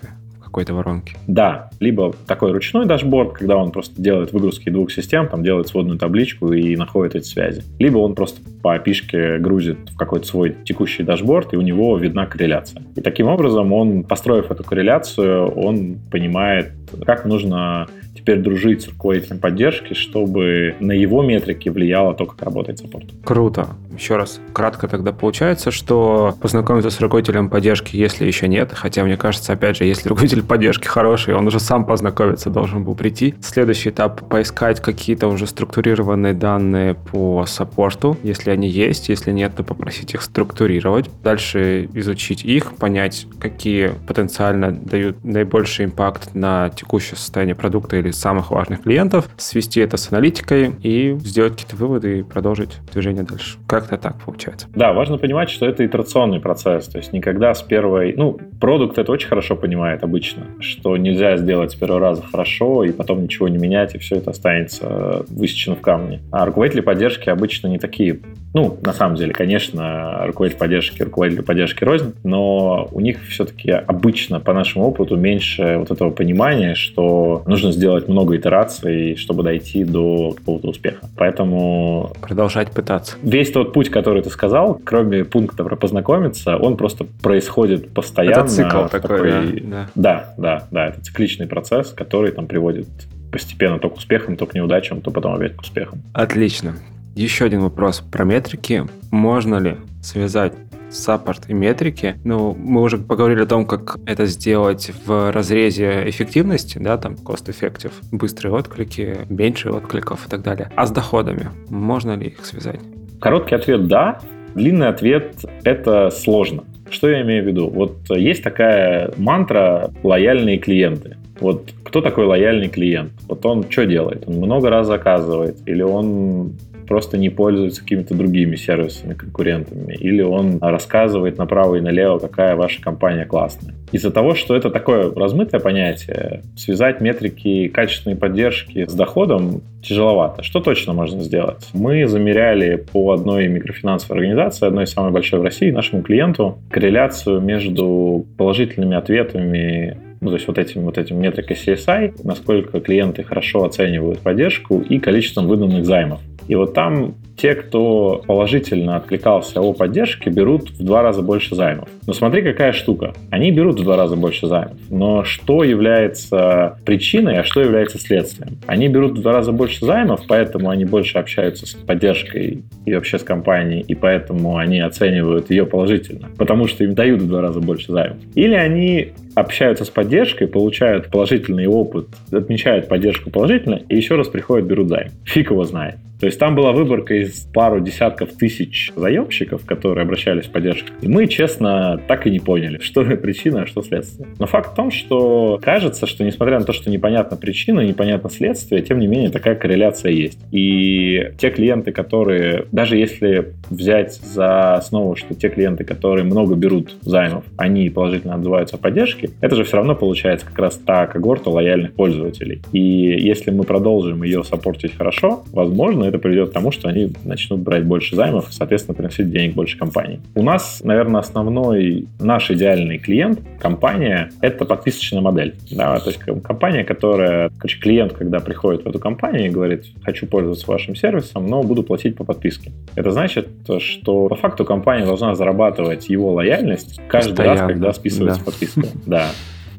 [0.59, 1.15] какой-то воронки.
[1.27, 5.97] Да, либо такой ручной дашборд, когда он просто делает выгрузки двух систем, там делает сводную
[5.97, 7.63] табличку и находит эти связи.
[7.79, 12.25] Либо он просто по API грузит в какой-то свой текущий дашборд, и у него видна
[12.25, 12.83] корреляция.
[12.97, 16.73] И таким образом он, построив эту корреляцию, он понимает,
[17.05, 17.87] как нужно
[18.19, 23.05] теперь дружить с руководителем поддержки, чтобы на его метрики влияло то, как работает саппорт.
[23.23, 23.67] Круто.
[23.97, 29.17] Еще раз, кратко тогда получается, что познакомиться с руководителем поддержки, если еще нет, хотя мне
[29.17, 33.35] кажется, опять же, если руководитель поддержки хороший, он уже сам познакомиться должен был прийти.
[33.41, 39.63] Следующий этап— поискать какие-то уже структурированные данные по саппорту, если они есть, если нет, то
[39.63, 41.09] попросить их структурировать.
[41.23, 48.51] Дальше изучить их, понять, какие потенциально дают наибольший импакт на текущее состояние продукта или самых
[48.51, 53.57] важных клиентов, свести это с аналитикой и сделать какие-то выводы и продолжить движение дальше.
[53.67, 54.67] Как-то так получается.
[54.75, 56.87] Да, важно понимать, что это итерационный процесс.
[56.87, 58.13] То есть никогда с первой...
[58.15, 62.91] Ну, продукт это очень хорошо понимает обычно, что нельзя сделать с первого раза хорошо и
[62.91, 66.21] потом ничего не менять, и все это останется высечено в камне.
[66.31, 68.19] А руководители поддержки обычно не такие
[68.53, 74.39] ну, на самом деле, конечно, руководитель поддержки, руководитель поддержки рознь, но у них все-таки обычно,
[74.39, 80.31] по нашему опыту, меньше вот этого понимания, что нужно сделать много итераций, чтобы дойти до
[80.31, 81.07] какого-то успеха.
[81.17, 82.11] Поэтому...
[82.21, 83.17] Продолжать пытаться.
[83.21, 88.41] Весь тот путь, который ты сказал, кроме пункта про познакомиться, он просто происходит постоянно.
[88.41, 90.33] Это цикл такой, такой да, да.
[90.35, 90.87] Да, да.
[90.87, 92.87] Это цикличный процесс, который там приводит
[93.31, 96.01] постепенно то к успехам, то к неудачам, то потом опять к успехам.
[96.13, 96.75] Отлично.
[97.19, 98.85] Еще один вопрос про метрики.
[99.11, 100.53] Можно ли связать
[100.89, 102.15] саппорт и метрики.
[102.23, 107.91] Ну, мы уже поговорили о том, как это сделать в разрезе эффективности, да, там cost-effective,
[108.13, 110.71] быстрые отклики, меньше откликов и так далее.
[110.77, 112.79] А с доходами можно ли их связать?
[113.19, 114.19] Короткий ответ– да.
[114.55, 116.63] Длинный ответ– это сложно.
[116.89, 117.69] Что я имею в виду?
[117.69, 121.17] Вот есть такая мантра «лояльные клиенты».
[121.41, 123.11] Вот кто такой лояльный клиент?
[123.27, 124.23] Вот он что делает?
[124.27, 125.57] Он много раз заказывает?
[125.65, 126.53] Или он
[126.89, 132.81] просто не пользуется какими-то другими сервисами, конкурентами, или он рассказывает направо и налево, какая ваша
[132.81, 133.75] компания классная.
[133.91, 140.41] Из-за того, что это такое размытое понятие, связать метрики качественной поддержки с доходом тяжеловато.
[140.41, 141.69] Что точно можно сделать?
[141.73, 147.39] Мы замеряли по одной микрофинансовой организации, одной из самой большой в России, нашему клиенту, корреляцию
[147.39, 153.63] между положительными ответами ну, то есть вот этим вот этим метрикой CSI, насколько клиенты хорошо
[153.63, 156.19] оценивают поддержку и количеством выданных займов.
[156.49, 161.87] И вот там те, кто положительно откликался о поддержке, берут в два раза больше займов.
[162.07, 163.13] Но смотри, какая штука.
[163.29, 164.77] Они берут в два раза больше займов.
[164.89, 168.57] Но что является причиной, а что является следствием?
[168.65, 173.19] Они берут в два раза больше займов, поэтому они больше общаются с поддержкой и вообще
[173.19, 177.59] с компанией, и поэтому они оценивают ее положительно, потому что им дают в два раза
[177.59, 178.17] больше займов.
[178.33, 184.65] Или они общаются с поддержкой, получают положительный опыт, отмечают поддержку положительно, и еще раз приходят,
[184.65, 185.11] берут займ.
[185.25, 185.97] Фиг его знает.
[186.19, 190.89] То есть там была выборка из пару десятков тысяч заемщиков, которые обращались в поддержку.
[191.01, 194.27] И мы, честно, так и не поняли, что причина, а что следствие.
[194.37, 198.81] Но факт в том, что кажется, что несмотря на то, что непонятна причина, непонятно следствие,
[198.81, 200.39] тем не менее такая корреляция есть.
[200.51, 206.95] И те клиенты, которые, даже если взять за основу, что те клиенты, которые много берут
[207.01, 211.49] займов, они положительно отзываются о поддержке, это же все равно получается как раз та когорта
[211.49, 212.61] лояльных пользователей.
[212.71, 217.59] И если мы продолжим ее саппортить хорошо, возможно, это приведет к тому, что они начнут
[217.59, 220.19] брать больше займов, соответственно, приносить денег больше компании.
[220.35, 225.55] У нас, наверное, основной наш идеальный клиент, компания, это подписочная модель.
[225.71, 230.27] Да, то есть компания, которая, короче, клиент, когда приходит в эту компанию и говорит, хочу
[230.27, 232.71] пользоваться вашим сервисом, но буду платить по подписке.
[232.95, 233.47] Это значит,
[233.79, 237.61] что по факту компания должна зарабатывать его лояльность каждый Постоянно.
[237.61, 238.45] раз, когда списывается да.
[238.45, 238.81] подписка.
[239.05, 239.29] Да.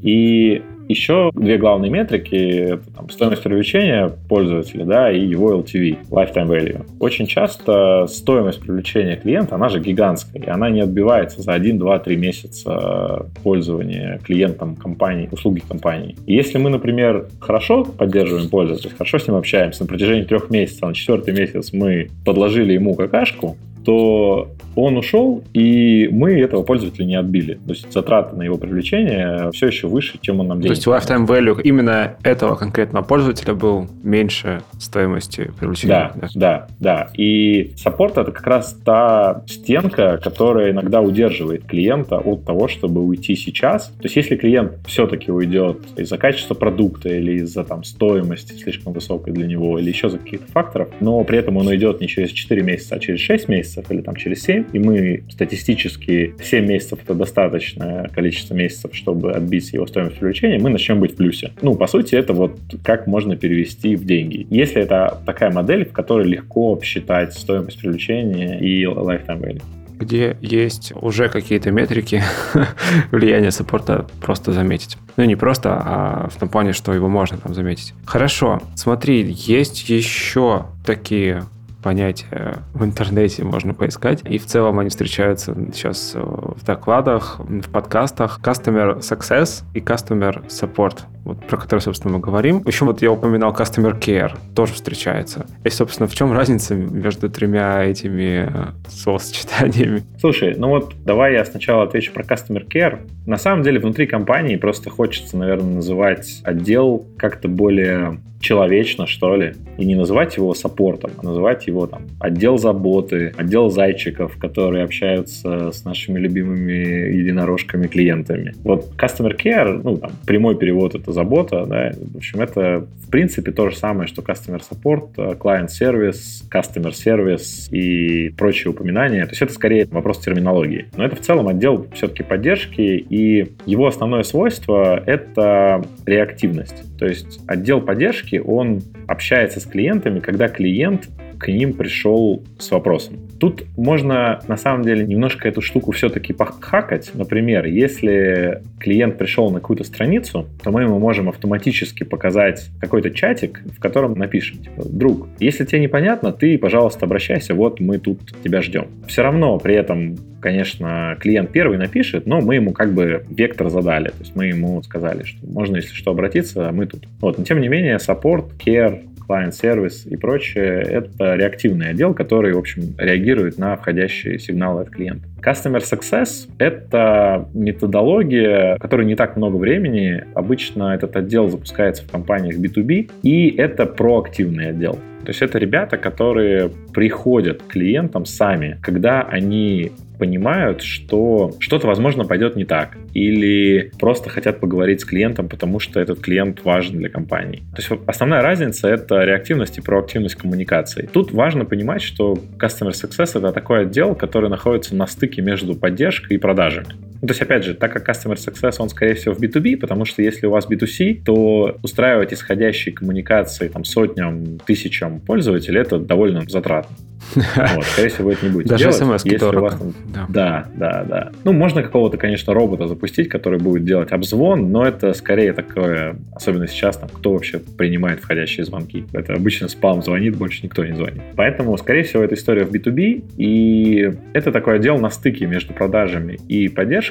[0.02, 6.48] И еще две главные метрики— это там, стоимость привлечения пользователя да, и его LTV, Lifetime
[6.48, 6.84] Value.
[6.98, 11.98] Очень часто стоимость привлечения клиента, она же гигантская, и она не отбивается за 1, 2,
[12.00, 16.16] 3 месяца пользования клиентом компании, услуги компании.
[16.26, 20.82] И если мы, например, хорошо поддерживаем пользователя, хорошо с ним общаемся, на протяжении трех месяцев,
[20.82, 27.16] на четвертый месяц мы подложили ему какашку, то он ушел, и мы этого пользователя не
[27.16, 27.54] отбили.
[27.54, 30.80] То есть затраты на его привлечение все еще выше, чем он нам денег.
[30.80, 36.12] То есть lifetime value именно этого конкретного пользователя был меньше стоимости привлечения.
[36.14, 36.66] Да, да, да.
[36.78, 37.08] да.
[37.14, 43.34] И саппорт это как раз та стенка, которая иногда удерживает клиента от того, чтобы уйти
[43.34, 43.88] сейчас.
[43.88, 49.32] То есть если клиент все-таки уйдет из-за качества продукта или из-за там стоимости слишком высокой
[49.32, 52.62] для него или еще за каких-то факторов, но при этом он уйдет не через 4
[52.62, 57.14] месяца, а через 6 месяцев или там через 7, и мы статистически 7 месяцев это
[57.14, 61.52] достаточное количество месяцев, чтобы отбить его стоимость привлечения, мы начнем быть в плюсе.
[61.62, 64.46] Ну, по сути, это вот как можно перевести в деньги.
[64.50, 69.62] Если это такая модель, в которой легко считать стоимость привлечения и lifetime value
[70.00, 72.22] где есть уже какие-то метрики
[73.10, 74.96] влияния саппорта просто заметить.
[75.16, 77.92] Ну, не просто, а в том плане, что его можно там заметить.
[78.06, 81.44] Хорошо, смотри, есть еще такие
[81.82, 84.22] понятия в интернете можно поискать.
[84.24, 88.40] И в целом они встречаются сейчас в докладах, в подкастах.
[88.42, 92.62] Customer Success и Customer Support, вот про который, собственно, мы говорим.
[92.66, 95.46] Еще вот я упоминал Customer Care, тоже встречается.
[95.64, 100.02] И, собственно, в чем разница между тремя этими э, словосочетаниями?
[100.18, 103.00] Слушай, ну вот давай я сначала отвечу про Customer Care.
[103.26, 109.54] На самом деле внутри компании просто хочется, наверное, называть отдел как-то более человечно, что ли,
[109.78, 115.72] и не называть его саппортом, а называть его там отдел заботы, отдел зайчиков, которые общаются
[115.72, 116.72] с нашими любимыми
[117.16, 118.54] единорожками клиентами.
[118.62, 123.50] Вот customer care, ну, там, прямой перевод это забота, да, в общем, это в принципе
[123.50, 129.24] то же самое, что customer support, client service, customer service и прочие упоминания.
[129.24, 130.86] То есть это скорее вопрос терминологии.
[130.96, 136.84] Но это в целом отдел все-таки поддержки, и его основное свойство— это реактивность.
[136.98, 141.08] То есть отдел поддержки, он общается с клиентами, когда клиент
[141.40, 143.16] к ним пришел с вопросом.
[143.40, 147.10] Тут можно, на самом деле, немножко эту штуку все-таки похакать.
[147.14, 153.62] Например, если клиент пришел на какую-то страницу, то мы ему можем автоматически показать какой-то чатик,
[153.74, 158.60] в котором напишем, типа, друг, если тебе непонятно, ты, пожалуйста, обращайся, вот мы тут тебя
[158.60, 158.88] ждем.
[159.08, 164.08] Все равно при этом конечно, клиент первый напишет, но мы ему как бы вектор задали.
[164.08, 167.04] То есть мы ему сказали, что можно, если что, обратиться, мы тут.
[167.20, 167.38] Вот.
[167.38, 169.02] Но тем не менее, support, care,
[169.50, 175.26] клиент-сервис и прочее, это реактивный отдел, который, в общем, реагирует на входящие сигналы от клиента.
[175.42, 180.24] Customer Success— это методология, которой не так много времени.
[180.34, 184.98] Обычно этот отдел запускается в компаниях B2B, и это проактивный отдел.
[185.24, 192.24] То есть это ребята, которые приходят к клиентам сами, когда они понимают, что что-то, возможно,
[192.24, 192.96] пойдет не так.
[193.14, 197.62] Или просто хотят поговорить с клиентом, потому что этот клиент важен для компании.
[197.74, 201.08] То есть основная разница— это реактивность и проактивность коммуникации.
[201.10, 206.34] Тут важно понимать, что Customer Success— это такой отдел, который находится на стыке между поддержкой
[206.34, 207.09] и продажами.
[207.20, 210.04] Ну, то есть, опять же, так как Customer Success, он, скорее всего, в B2B, потому
[210.04, 216.42] что если у вас B2C, то устраивать исходящие коммуникации там, сотням, тысячам пользователей, это довольно
[216.48, 216.96] затратно.
[217.74, 218.94] Вот, скорее всего, вы это не будете Даже делать.
[218.96, 219.94] если у вас там...
[220.12, 220.26] Да.
[220.28, 221.32] да, да, да.
[221.44, 226.66] Ну, можно какого-то, конечно, робота запустить, который будет делать обзвон, но это скорее такое, особенно
[226.66, 229.04] сейчас, там, кто вообще принимает входящие звонки.
[229.12, 231.22] Это обычно спам звонит, больше никто не звонит.
[231.36, 236.38] Поэтому, скорее всего, эта история в B2B, и это такой отдел на стыке между продажами
[236.48, 237.09] и поддержкой,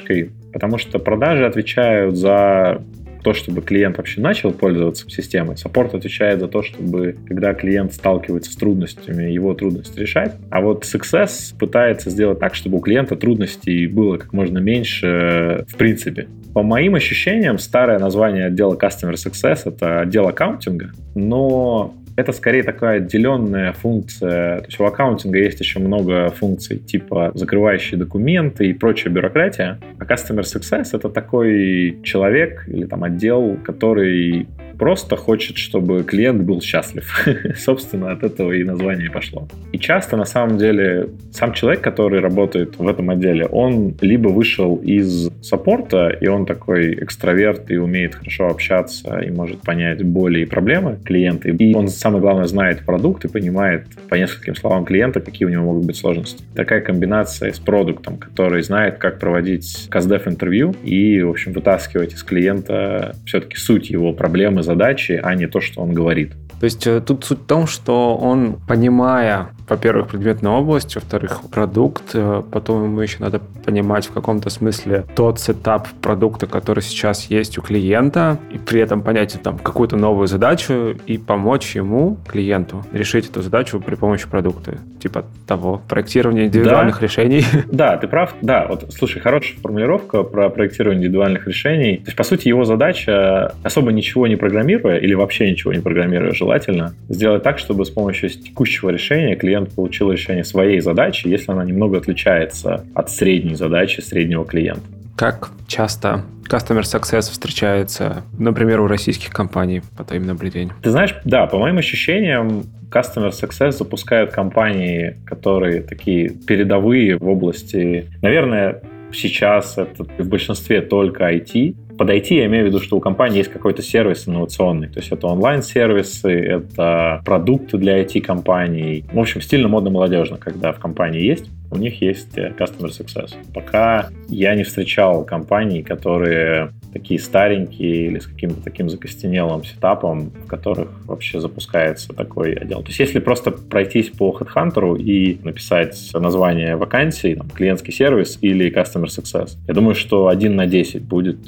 [0.52, 2.82] потому что продажи отвечают за
[3.22, 5.56] то, чтобы клиент вообще начал пользоваться системой.
[5.56, 10.36] Саппорт отвечает за то, чтобы, когда клиент сталкивается с трудностями, его трудности решать.
[10.50, 15.76] А вот Success пытается сделать так, чтобы у клиента трудностей было как можно меньше в
[15.76, 16.28] принципе.
[16.54, 22.98] По моим ощущениям, старое название отдела Customer Success— это отдел аккаунтинга, но это скорее такая
[22.98, 24.58] отделенная функция.
[24.58, 29.78] То есть у аккаунтинга есть еще много функций, типа закрывающие документы и прочая бюрократия.
[29.98, 34.46] А Customer Success— это такой человек или там отдел, который
[34.80, 37.06] просто хочет, чтобы клиент был счастлив.
[37.56, 39.46] Собственно, от этого и название пошло.
[39.72, 44.76] И часто, на самом деле, сам человек, который работает в этом отделе, он либо вышел
[44.76, 50.46] из саппорта, и он такой экстраверт и умеет хорошо общаться, и может понять боли и
[50.46, 51.50] проблемы клиента.
[51.50, 55.64] И он, самое главное, знает продукт и понимает по нескольким словам клиента, какие у него
[55.64, 56.42] могут быть сложности.
[56.54, 62.22] Такая комбинация с продуктом, который знает, как проводить каздев интервью и, в общем, вытаскивать из
[62.22, 66.32] клиента все-таки суть его проблемы, задачи, а не то, что он говорит.
[66.60, 72.10] То есть э, тут суть в том, что он, понимая, во-первых, предметную область, во-вторых, продукт,
[72.12, 77.56] э, потом ему еще надо понимать в каком-то смысле тот сетап продукта, который сейчас есть
[77.56, 83.30] у клиента, и при этом понять там какую-то новую задачу и помочь ему, клиенту, решить
[83.30, 84.76] эту задачу при помощи продукта.
[85.02, 87.06] Типа того, проектирования индивидуальных Да.
[87.06, 87.44] решений.
[87.72, 88.34] Да, ты прав.
[88.42, 91.96] Да, вот, слушай, хорошая формулировка про проектирование индивидуальных решений.
[91.96, 96.32] То есть, по сути, его задача, особо ничего не программируя или вообще ничего не программируя,
[96.32, 101.64] желательно, сделать так, чтобы с помощью текущего решения клиент получил решение своей задачи, если она
[101.64, 104.82] немного отличается от средней задачи среднего клиента.
[105.16, 110.76] Как часто Customer Success встречается, например, у российских компаний, по твоим наблюдениям?
[110.82, 118.06] Ты знаешь, да, по моим ощущениям, Customer Success запускают компании, которые такие передовые в области,
[118.20, 118.82] наверное,
[119.12, 121.76] сейчас это в большинстве только IT.
[122.00, 124.88] Под IT я имею в виду, что у компании есть какой-то сервис инновационный.
[124.88, 129.04] То есть это онлайн-сервисы, это продукты для IT-компаний.
[129.12, 133.34] В общем, стильно-модно-молодежно, когда в компании есть у них есть э, Customer Success.
[133.54, 140.46] Пока я не встречал компаний, которые такие старенькие или с каким-то таким закостенелым сетапом, в
[140.46, 142.82] которых вообще запускается такой отдел.
[142.82, 148.72] То есть если просто пройтись по HeadHunter и написать название вакансии, там, клиентский сервис или
[148.72, 151.38] Customer Success, я думаю, что один на 10 будет,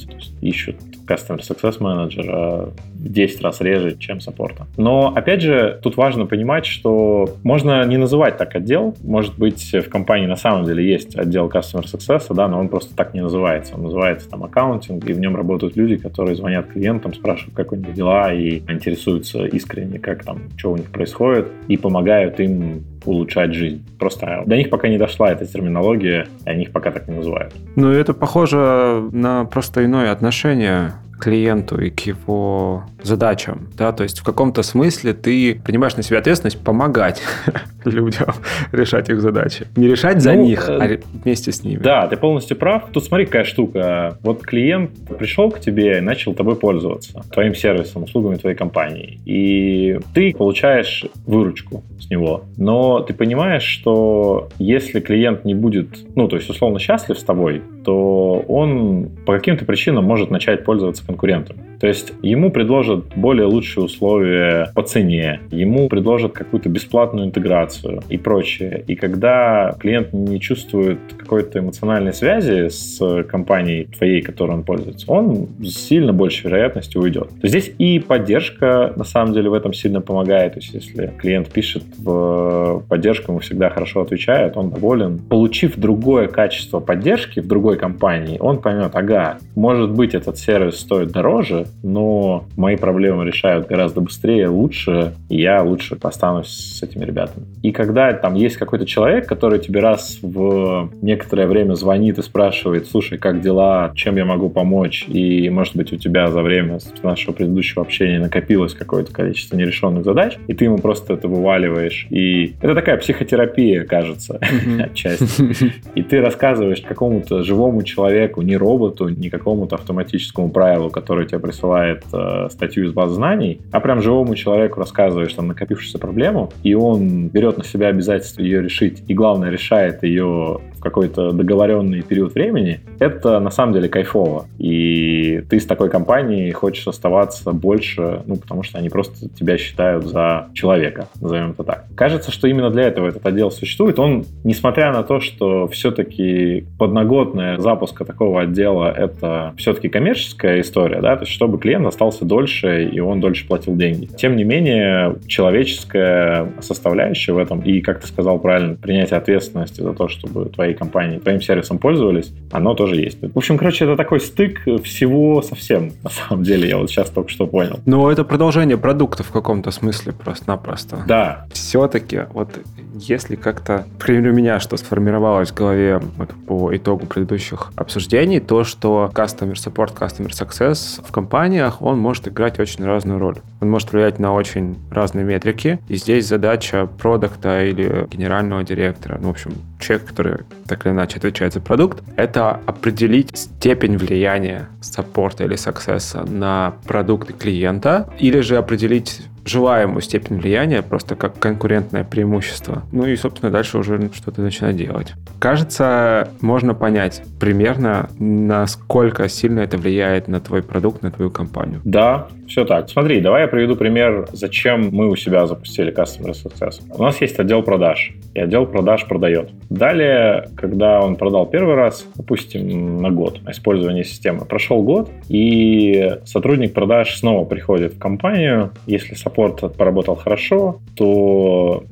[0.40, 0.76] ищут
[1.12, 4.66] Customer Success Manager в 10 раз реже, чем саппорта.
[4.76, 8.94] Но, опять же, тут важно понимать, что можно не называть так отдел.
[9.02, 12.94] Может быть, в компании на самом деле есть отдел Customer Success, да, но он просто
[12.94, 13.74] так не называется.
[13.74, 17.76] Он называется там аккаунтинг, и в нем работают люди, которые звонят клиентам, спрашивают, как у
[17.76, 23.52] них дела, и интересуются искренне, как там, что у них происходит, и помогают им улучшать
[23.52, 23.84] жизнь.
[23.98, 27.52] Просто до них пока не дошла эта терминология, и они их пока так не называют.
[27.76, 30.92] Ну, это похоже на просто иное отношение
[31.22, 36.18] клиенту и к его задачам, да, то есть в каком-то смысле ты принимаешь на себя
[36.18, 37.22] ответственность помогать
[37.84, 38.34] людям
[38.72, 39.66] решать их задачи.
[39.76, 41.78] Не решать за Ну, них, э, а вместе с ними.
[41.78, 42.90] Да, ты полностью прав.
[42.92, 44.18] Тут смотри, какая штука.
[44.22, 49.20] Вот клиент пришел к тебе и начал тобой пользоваться, твоим сервисом, услугами твоей компании.
[49.24, 52.44] И ты получаешь выручку с него.
[52.56, 57.62] Но ты понимаешь, что если клиент не будет, ну, то есть, условно, счастлив с тобой,
[57.85, 61.57] то он по каким-то причинам может начать пользоваться конкурентом.
[61.83, 68.16] То есть ему предложат более лучшие условия по цене, ему предложат какую-то бесплатную интеграцию и
[68.16, 68.85] прочее.
[68.87, 75.49] И когда клиент не чувствует какой-то эмоциональной связи с компанией твоей, которой он пользуется, он
[75.64, 77.30] сильно большей вероятностью уйдет.
[77.43, 80.53] Здесь и поддержка, на самом деле, в этом сильно помогает.
[80.53, 85.18] То есть если клиент пишет в поддержку, ему всегда хорошо отвечают, он доволен.
[85.18, 91.11] Получив другое качество поддержки в другой компании, он поймет, ага, может быть, этот сервис стоит
[91.11, 97.46] дороже, но мои проблемы решают гораздо быстрее, лучше, и я лучше останусь с этими ребятами.
[97.62, 102.86] И когда там есть какой-то человек, который тебе раз в некоторое время звонит и спрашивает,
[102.86, 107.32] слушай, как дела, чем я могу помочь, и, может быть, у тебя за время нашего
[107.32, 112.06] предыдущего общения накопилось какое-то количество нерешенных задач, и ты ему просто это вываливаешь.
[112.10, 114.40] И это такая психотерапия, кажется,
[114.80, 115.72] отчасти.
[115.94, 122.04] И ты рассказываешь какому-то живому человеку, не роботу, не какому-то автоматическому правилу, который тебе присылает
[122.12, 127.28] э, статью из базы знаний, а прям живому человеку рассказываешь там накопившуюся проблему, и он
[127.28, 133.39] берет на себя обязательство ее решить, и главное, решает ее какой-то договоренный период времени, это
[133.41, 134.47] на самом деле кайфово.
[134.59, 140.05] И ты с такой компанией хочешь оставаться больше, ну, потому что они просто тебя считают
[140.05, 141.85] за человека, назовем это так.
[141.95, 143.99] Кажется, что именно для этого этот отдел существует.
[143.99, 151.16] Он, несмотря на то, что все-таки подноготная запуска такого отдела— это все-таки коммерческая история, да,
[151.16, 154.07] то есть чтобы клиент остался дольше и он дольше платил деньги.
[154.07, 159.93] Тем не менее, человеческая составляющая в этом и, как ты сказал правильно, принятие ответственности за
[159.93, 163.18] то, чтобы твои компании твоим сервисом пользовались, оно тоже есть.
[163.20, 167.30] В общем, короче, это такой стык всего совсем, на самом деле, я вот сейчас только
[167.30, 167.80] что понял.
[167.86, 171.04] Ну, это продолжение продукта в каком-то смысле просто-напросто.
[171.06, 171.46] Да.
[171.52, 172.48] Все-таки, вот
[172.94, 177.72] если как-то, по крайней мере, у меня что сформировалось в голове вот, по итогу предыдущих
[177.76, 183.36] обсуждений, то, что Customer Support, Customer Success в компаниях, он может играть очень разную роль.
[183.60, 189.28] Он может влиять на очень разные метрики, и здесь задача продукта или генерального директора, ну,
[189.28, 190.38] в общем, человек, который
[190.72, 197.34] так или иначе отвечает за продукт, это определить степень влияния саппорта или саксесса на продукты
[197.34, 202.82] клиента, или же определить желаемую степень влияния, просто как конкурентное преимущество.
[202.93, 205.12] Ну и, собственно, дальше уже что-то начинать делать.
[205.38, 211.80] Кажется, можно понять примерно, насколько сильно это влияет на твой продукт, на твою компанию.
[211.84, 212.90] Да, все так.
[212.90, 216.82] Смотри, давай я приведу пример, зачем мы у себя запустили Customer Success.
[216.90, 219.51] У нас есть отдел продаж, и отдел продаж продает.
[219.70, 226.74] Далее, когда он продал первый раз, допустим, на год использования системы, прошел год, и сотрудник
[226.74, 231.85] продаж снова приходит в компанию, если саппорт поработал хорошо, то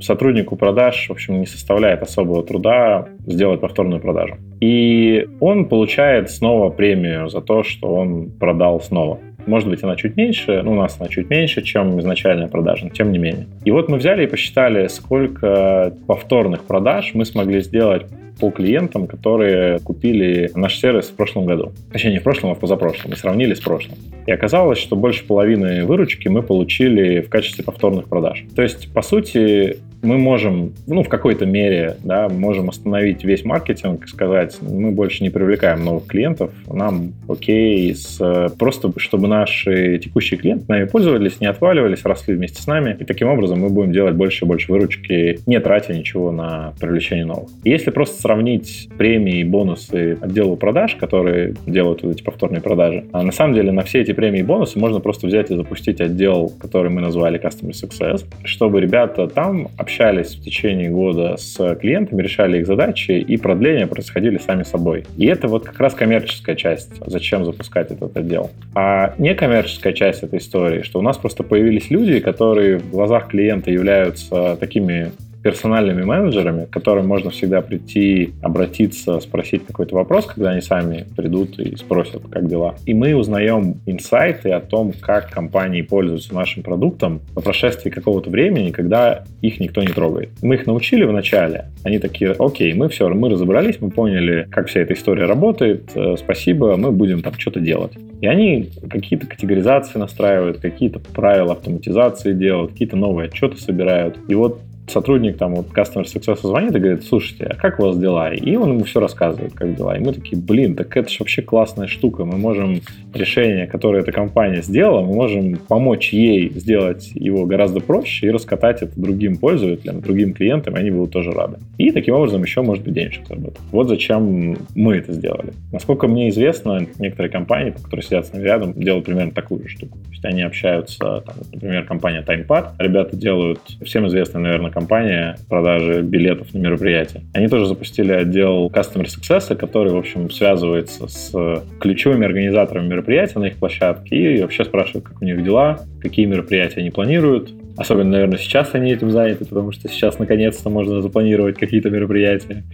[0.00, 4.36] сотруднику продаж, в общем, не составляет особого труда сделать повторную продажу.
[4.60, 9.18] И он получает снова премию за то, что он продал снова.
[9.46, 12.90] Может быть, она чуть меньше, ну, у нас она чуть меньше, чем изначальная продажа, но
[12.90, 13.46] тем не менее.
[13.64, 18.06] И вот мы взяли и посчитали, сколько повторных продаж мы смогли сделать
[18.40, 21.72] по клиентам, которые купили наш сервис в прошлом году.
[21.92, 23.12] Точнее, не в прошлом, а в позапрошлом.
[23.12, 23.96] И сравнили с прошлым.
[24.26, 28.44] И оказалось, что больше половины выручки мы получили в качестве повторных продаж.
[28.54, 34.08] То есть, по сути, мы можем, ну, в какой-то мере, да, можем остановить весь маркетинг,
[34.08, 40.64] сказать, мы больше не привлекаем новых клиентов, нам окей, с, просто чтобы наши текущие клиенты
[40.68, 44.44] нами пользовались, не отваливались, росли вместе с нами, и таким образом мы будем делать больше
[44.44, 47.50] и больше выручки, не тратя ничего на привлечение новых.
[47.64, 53.22] И если просто сравнить премии и бонусы отделу продаж, которые делают эти повторные продажи, а
[53.22, 56.52] на самом деле на все эти премии и бонусы можно просто взять и запустить отдел,
[56.60, 62.58] который мы назвали Customer Success, чтобы ребята там общались в течение года с клиентами, решали
[62.58, 65.04] их задачи, и продления происходили сами собой.
[65.16, 68.50] И это вот как раз коммерческая часть, зачем запускать этот отдел.
[68.74, 73.70] А некоммерческая часть этой истории, что у нас просто появились люди, которые в глазах клиента
[73.70, 75.12] являются такими
[75.46, 81.56] персональными менеджерами, к которым можно всегда прийти, обратиться, спросить какой-то вопрос, когда они сами придут
[81.60, 82.74] и спросят, как дела.
[82.84, 88.72] И мы узнаем инсайты о том, как компании пользуются нашим продуктом по прошествии какого-то времени,
[88.72, 90.30] когда их никто не трогает.
[90.42, 94.80] Мы их научили вначале, они такие, окей, мы все, мы разобрались, мы поняли, как вся
[94.80, 97.92] эта история работает, э, спасибо, мы будем там что-то делать.
[98.20, 104.18] И они какие-то категоризации настраивают, какие-то правила автоматизации делают, какие-то новые отчеты собирают.
[104.28, 107.98] И вот сотрудник там вот Customer Success звонит и говорит, слушайте, а как у вас
[107.98, 108.32] дела?
[108.32, 109.96] И он ему все рассказывает, как дела.
[109.96, 112.24] И мы такие, блин, так это же вообще классная штука.
[112.24, 112.80] Мы можем
[113.12, 118.82] решение, которое эта компания сделала, мы можем помочь ей сделать его гораздо проще и раскатать
[118.82, 121.58] это другим пользователям, другим клиентам, и они будут тоже рады.
[121.78, 123.60] И таким образом еще, может быть, денежек заработать.
[123.70, 125.52] Вот зачем мы это сделали.
[125.72, 129.98] Насколько мне известно, некоторые компании, которые сидят с нами рядом, делают примерно такую же штуку.
[129.98, 132.72] То есть они общаются, там, например, компания TimePad.
[132.78, 137.22] Ребята делают, всем известная, наверное, компания продажи билетов на мероприятия.
[137.32, 141.32] Они тоже запустили отдел Customer Success, который, в общем, связывается с
[141.80, 146.80] ключевыми организаторами мероприятия на их площадке и вообще спрашивает, как у них дела, какие мероприятия
[146.80, 151.90] они планируют, Особенно, наверное, сейчас они этим заняты, потому что сейчас наконец-то можно запланировать какие-то
[151.90, 152.64] мероприятия.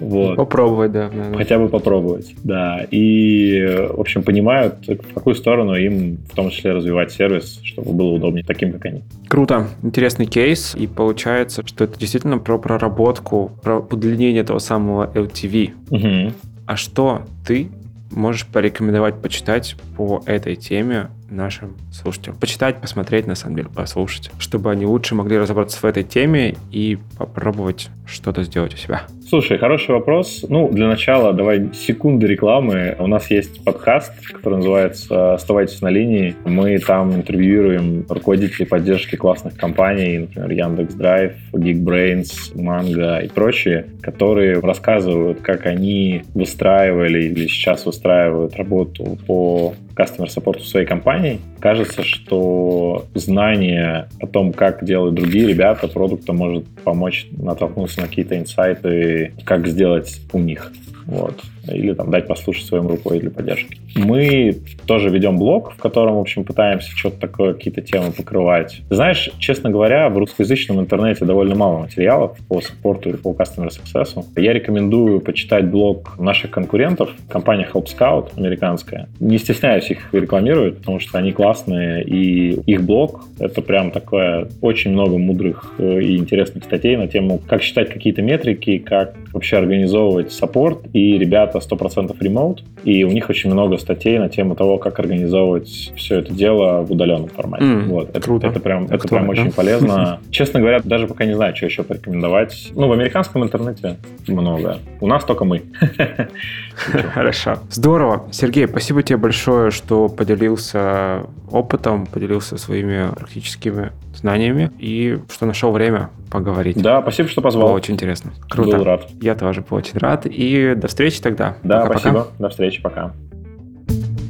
[0.00, 0.36] Вот.
[0.36, 1.08] Попробовать, да.
[1.08, 1.38] Наверное.
[1.38, 2.86] Хотя бы попробовать, да.
[2.90, 8.08] И, в общем, понимают, в какую сторону им в том числе развивать сервис, чтобы было
[8.12, 9.02] удобнее таким, как они.
[9.28, 9.68] Круто.
[9.82, 10.74] Интересный кейс.
[10.74, 15.70] И получается, что это действительно про проработку, про удлинение того самого LTV.
[15.90, 16.34] Угу.
[16.66, 17.68] А что ты
[18.10, 22.36] можешь порекомендовать почитать по этой теме нашим слушателям.
[22.36, 26.98] Почитать, посмотреть, на самом деле, послушать, чтобы они лучше могли разобраться в этой теме и
[27.16, 29.02] попробовать что-то сделать у себя.
[29.30, 30.44] Слушай, хороший вопрос.
[30.48, 32.96] Ну, для начала давай секунды рекламы.
[32.98, 36.34] У нас есть подкаст, который называется «Оставайтесь на линии».
[36.44, 45.42] Мы там интервьюируем руководителей поддержки классных компаний, например, Яндекс.Драйв, Geekbrains, Mango и прочие, которые рассказывают,
[45.42, 54.08] как они выстраивали или сейчас выстраивают работу по customer support своей компании, кажется, что знание
[54.20, 60.20] о том, как делают другие ребята, продукта может помочь натолкнуться на какие-то инсайты, как сделать
[60.32, 60.72] у них.
[61.06, 63.78] Вот или там дать послушать своему руководителю поддержки.
[63.96, 68.80] Мы тоже ведем блог, в котором, в общем, пытаемся что-то такое, какие-то темы покрывать.
[68.90, 74.24] Знаешь, честно говоря, в русскоязычном интернете довольно мало материалов по саппорту или по customer success.
[74.36, 79.08] Я рекомендую почитать блог наших конкурентов, компания Help Scout американская.
[79.18, 84.92] Не стесняюсь их рекламировать, потому что они классные, и их блог— это прям такое очень
[84.92, 90.32] много мудрых э, и интересных статей на тему, как считать какие-то метрики, как вообще организовывать
[90.32, 94.98] саппорт, и ребята 100% ремоут, и у них очень много статей на тему того, как
[94.98, 97.64] организовывать все это дело в удаленном формате.
[97.64, 98.10] Mm, вот.
[98.10, 98.46] Это, круто.
[98.46, 100.20] это прям, это прям очень полезно.
[100.30, 102.72] Честно говоря, даже пока не знаю, что еще порекомендовать.
[102.74, 104.78] Ну, в американском интернете много.
[105.00, 105.62] У нас только мы.
[107.14, 107.58] Хорошо.
[107.70, 108.24] Здорово.
[108.32, 116.10] Сергей, спасибо тебе большое, что поделился опытом, поделился своими практическими знаниями и что нашел время
[116.30, 116.80] поговорить.
[116.80, 117.68] Да, спасибо, что позвал.
[117.68, 118.32] Было очень интересно.
[118.48, 118.76] Круто.
[118.76, 119.08] Был рад.
[119.20, 120.26] Я тоже был очень рад.
[120.26, 121.56] И до встречи тогда.
[121.62, 122.24] Да, пока, спасибо.
[122.24, 122.36] Пока.
[122.38, 122.82] До встречи.
[122.82, 123.12] Пока.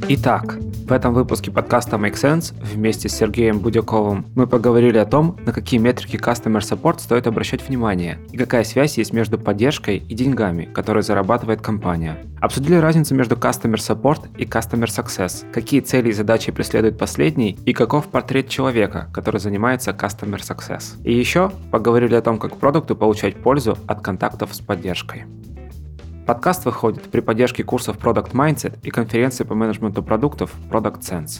[0.09, 0.57] Итак,
[0.91, 5.53] в этом выпуске подкаста Make Sense вместе с Сергеем Будяковым мы поговорили о том, на
[5.53, 10.65] какие метрики Customer Support стоит обращать внимание и какая связь есть между поддержкой и деньгами,
[10.65, 12.17] которые зарабатывает компания.
[12.41, 17.71] Обсудили разницу между Customer Support и Customer Success, какие цели и задачи преследует последний и
[17.71, 21.01] каков портрет человека, который занимается Customer Success.
[21.05, 25.25] И еще поговорили о том, как продукту получать пользу от контактов с поддержкой.
[26.25, 31.39] Подкаст выходит при поддержке курсов Product Mindset и конференции по менеджменту продуктов Product Sense.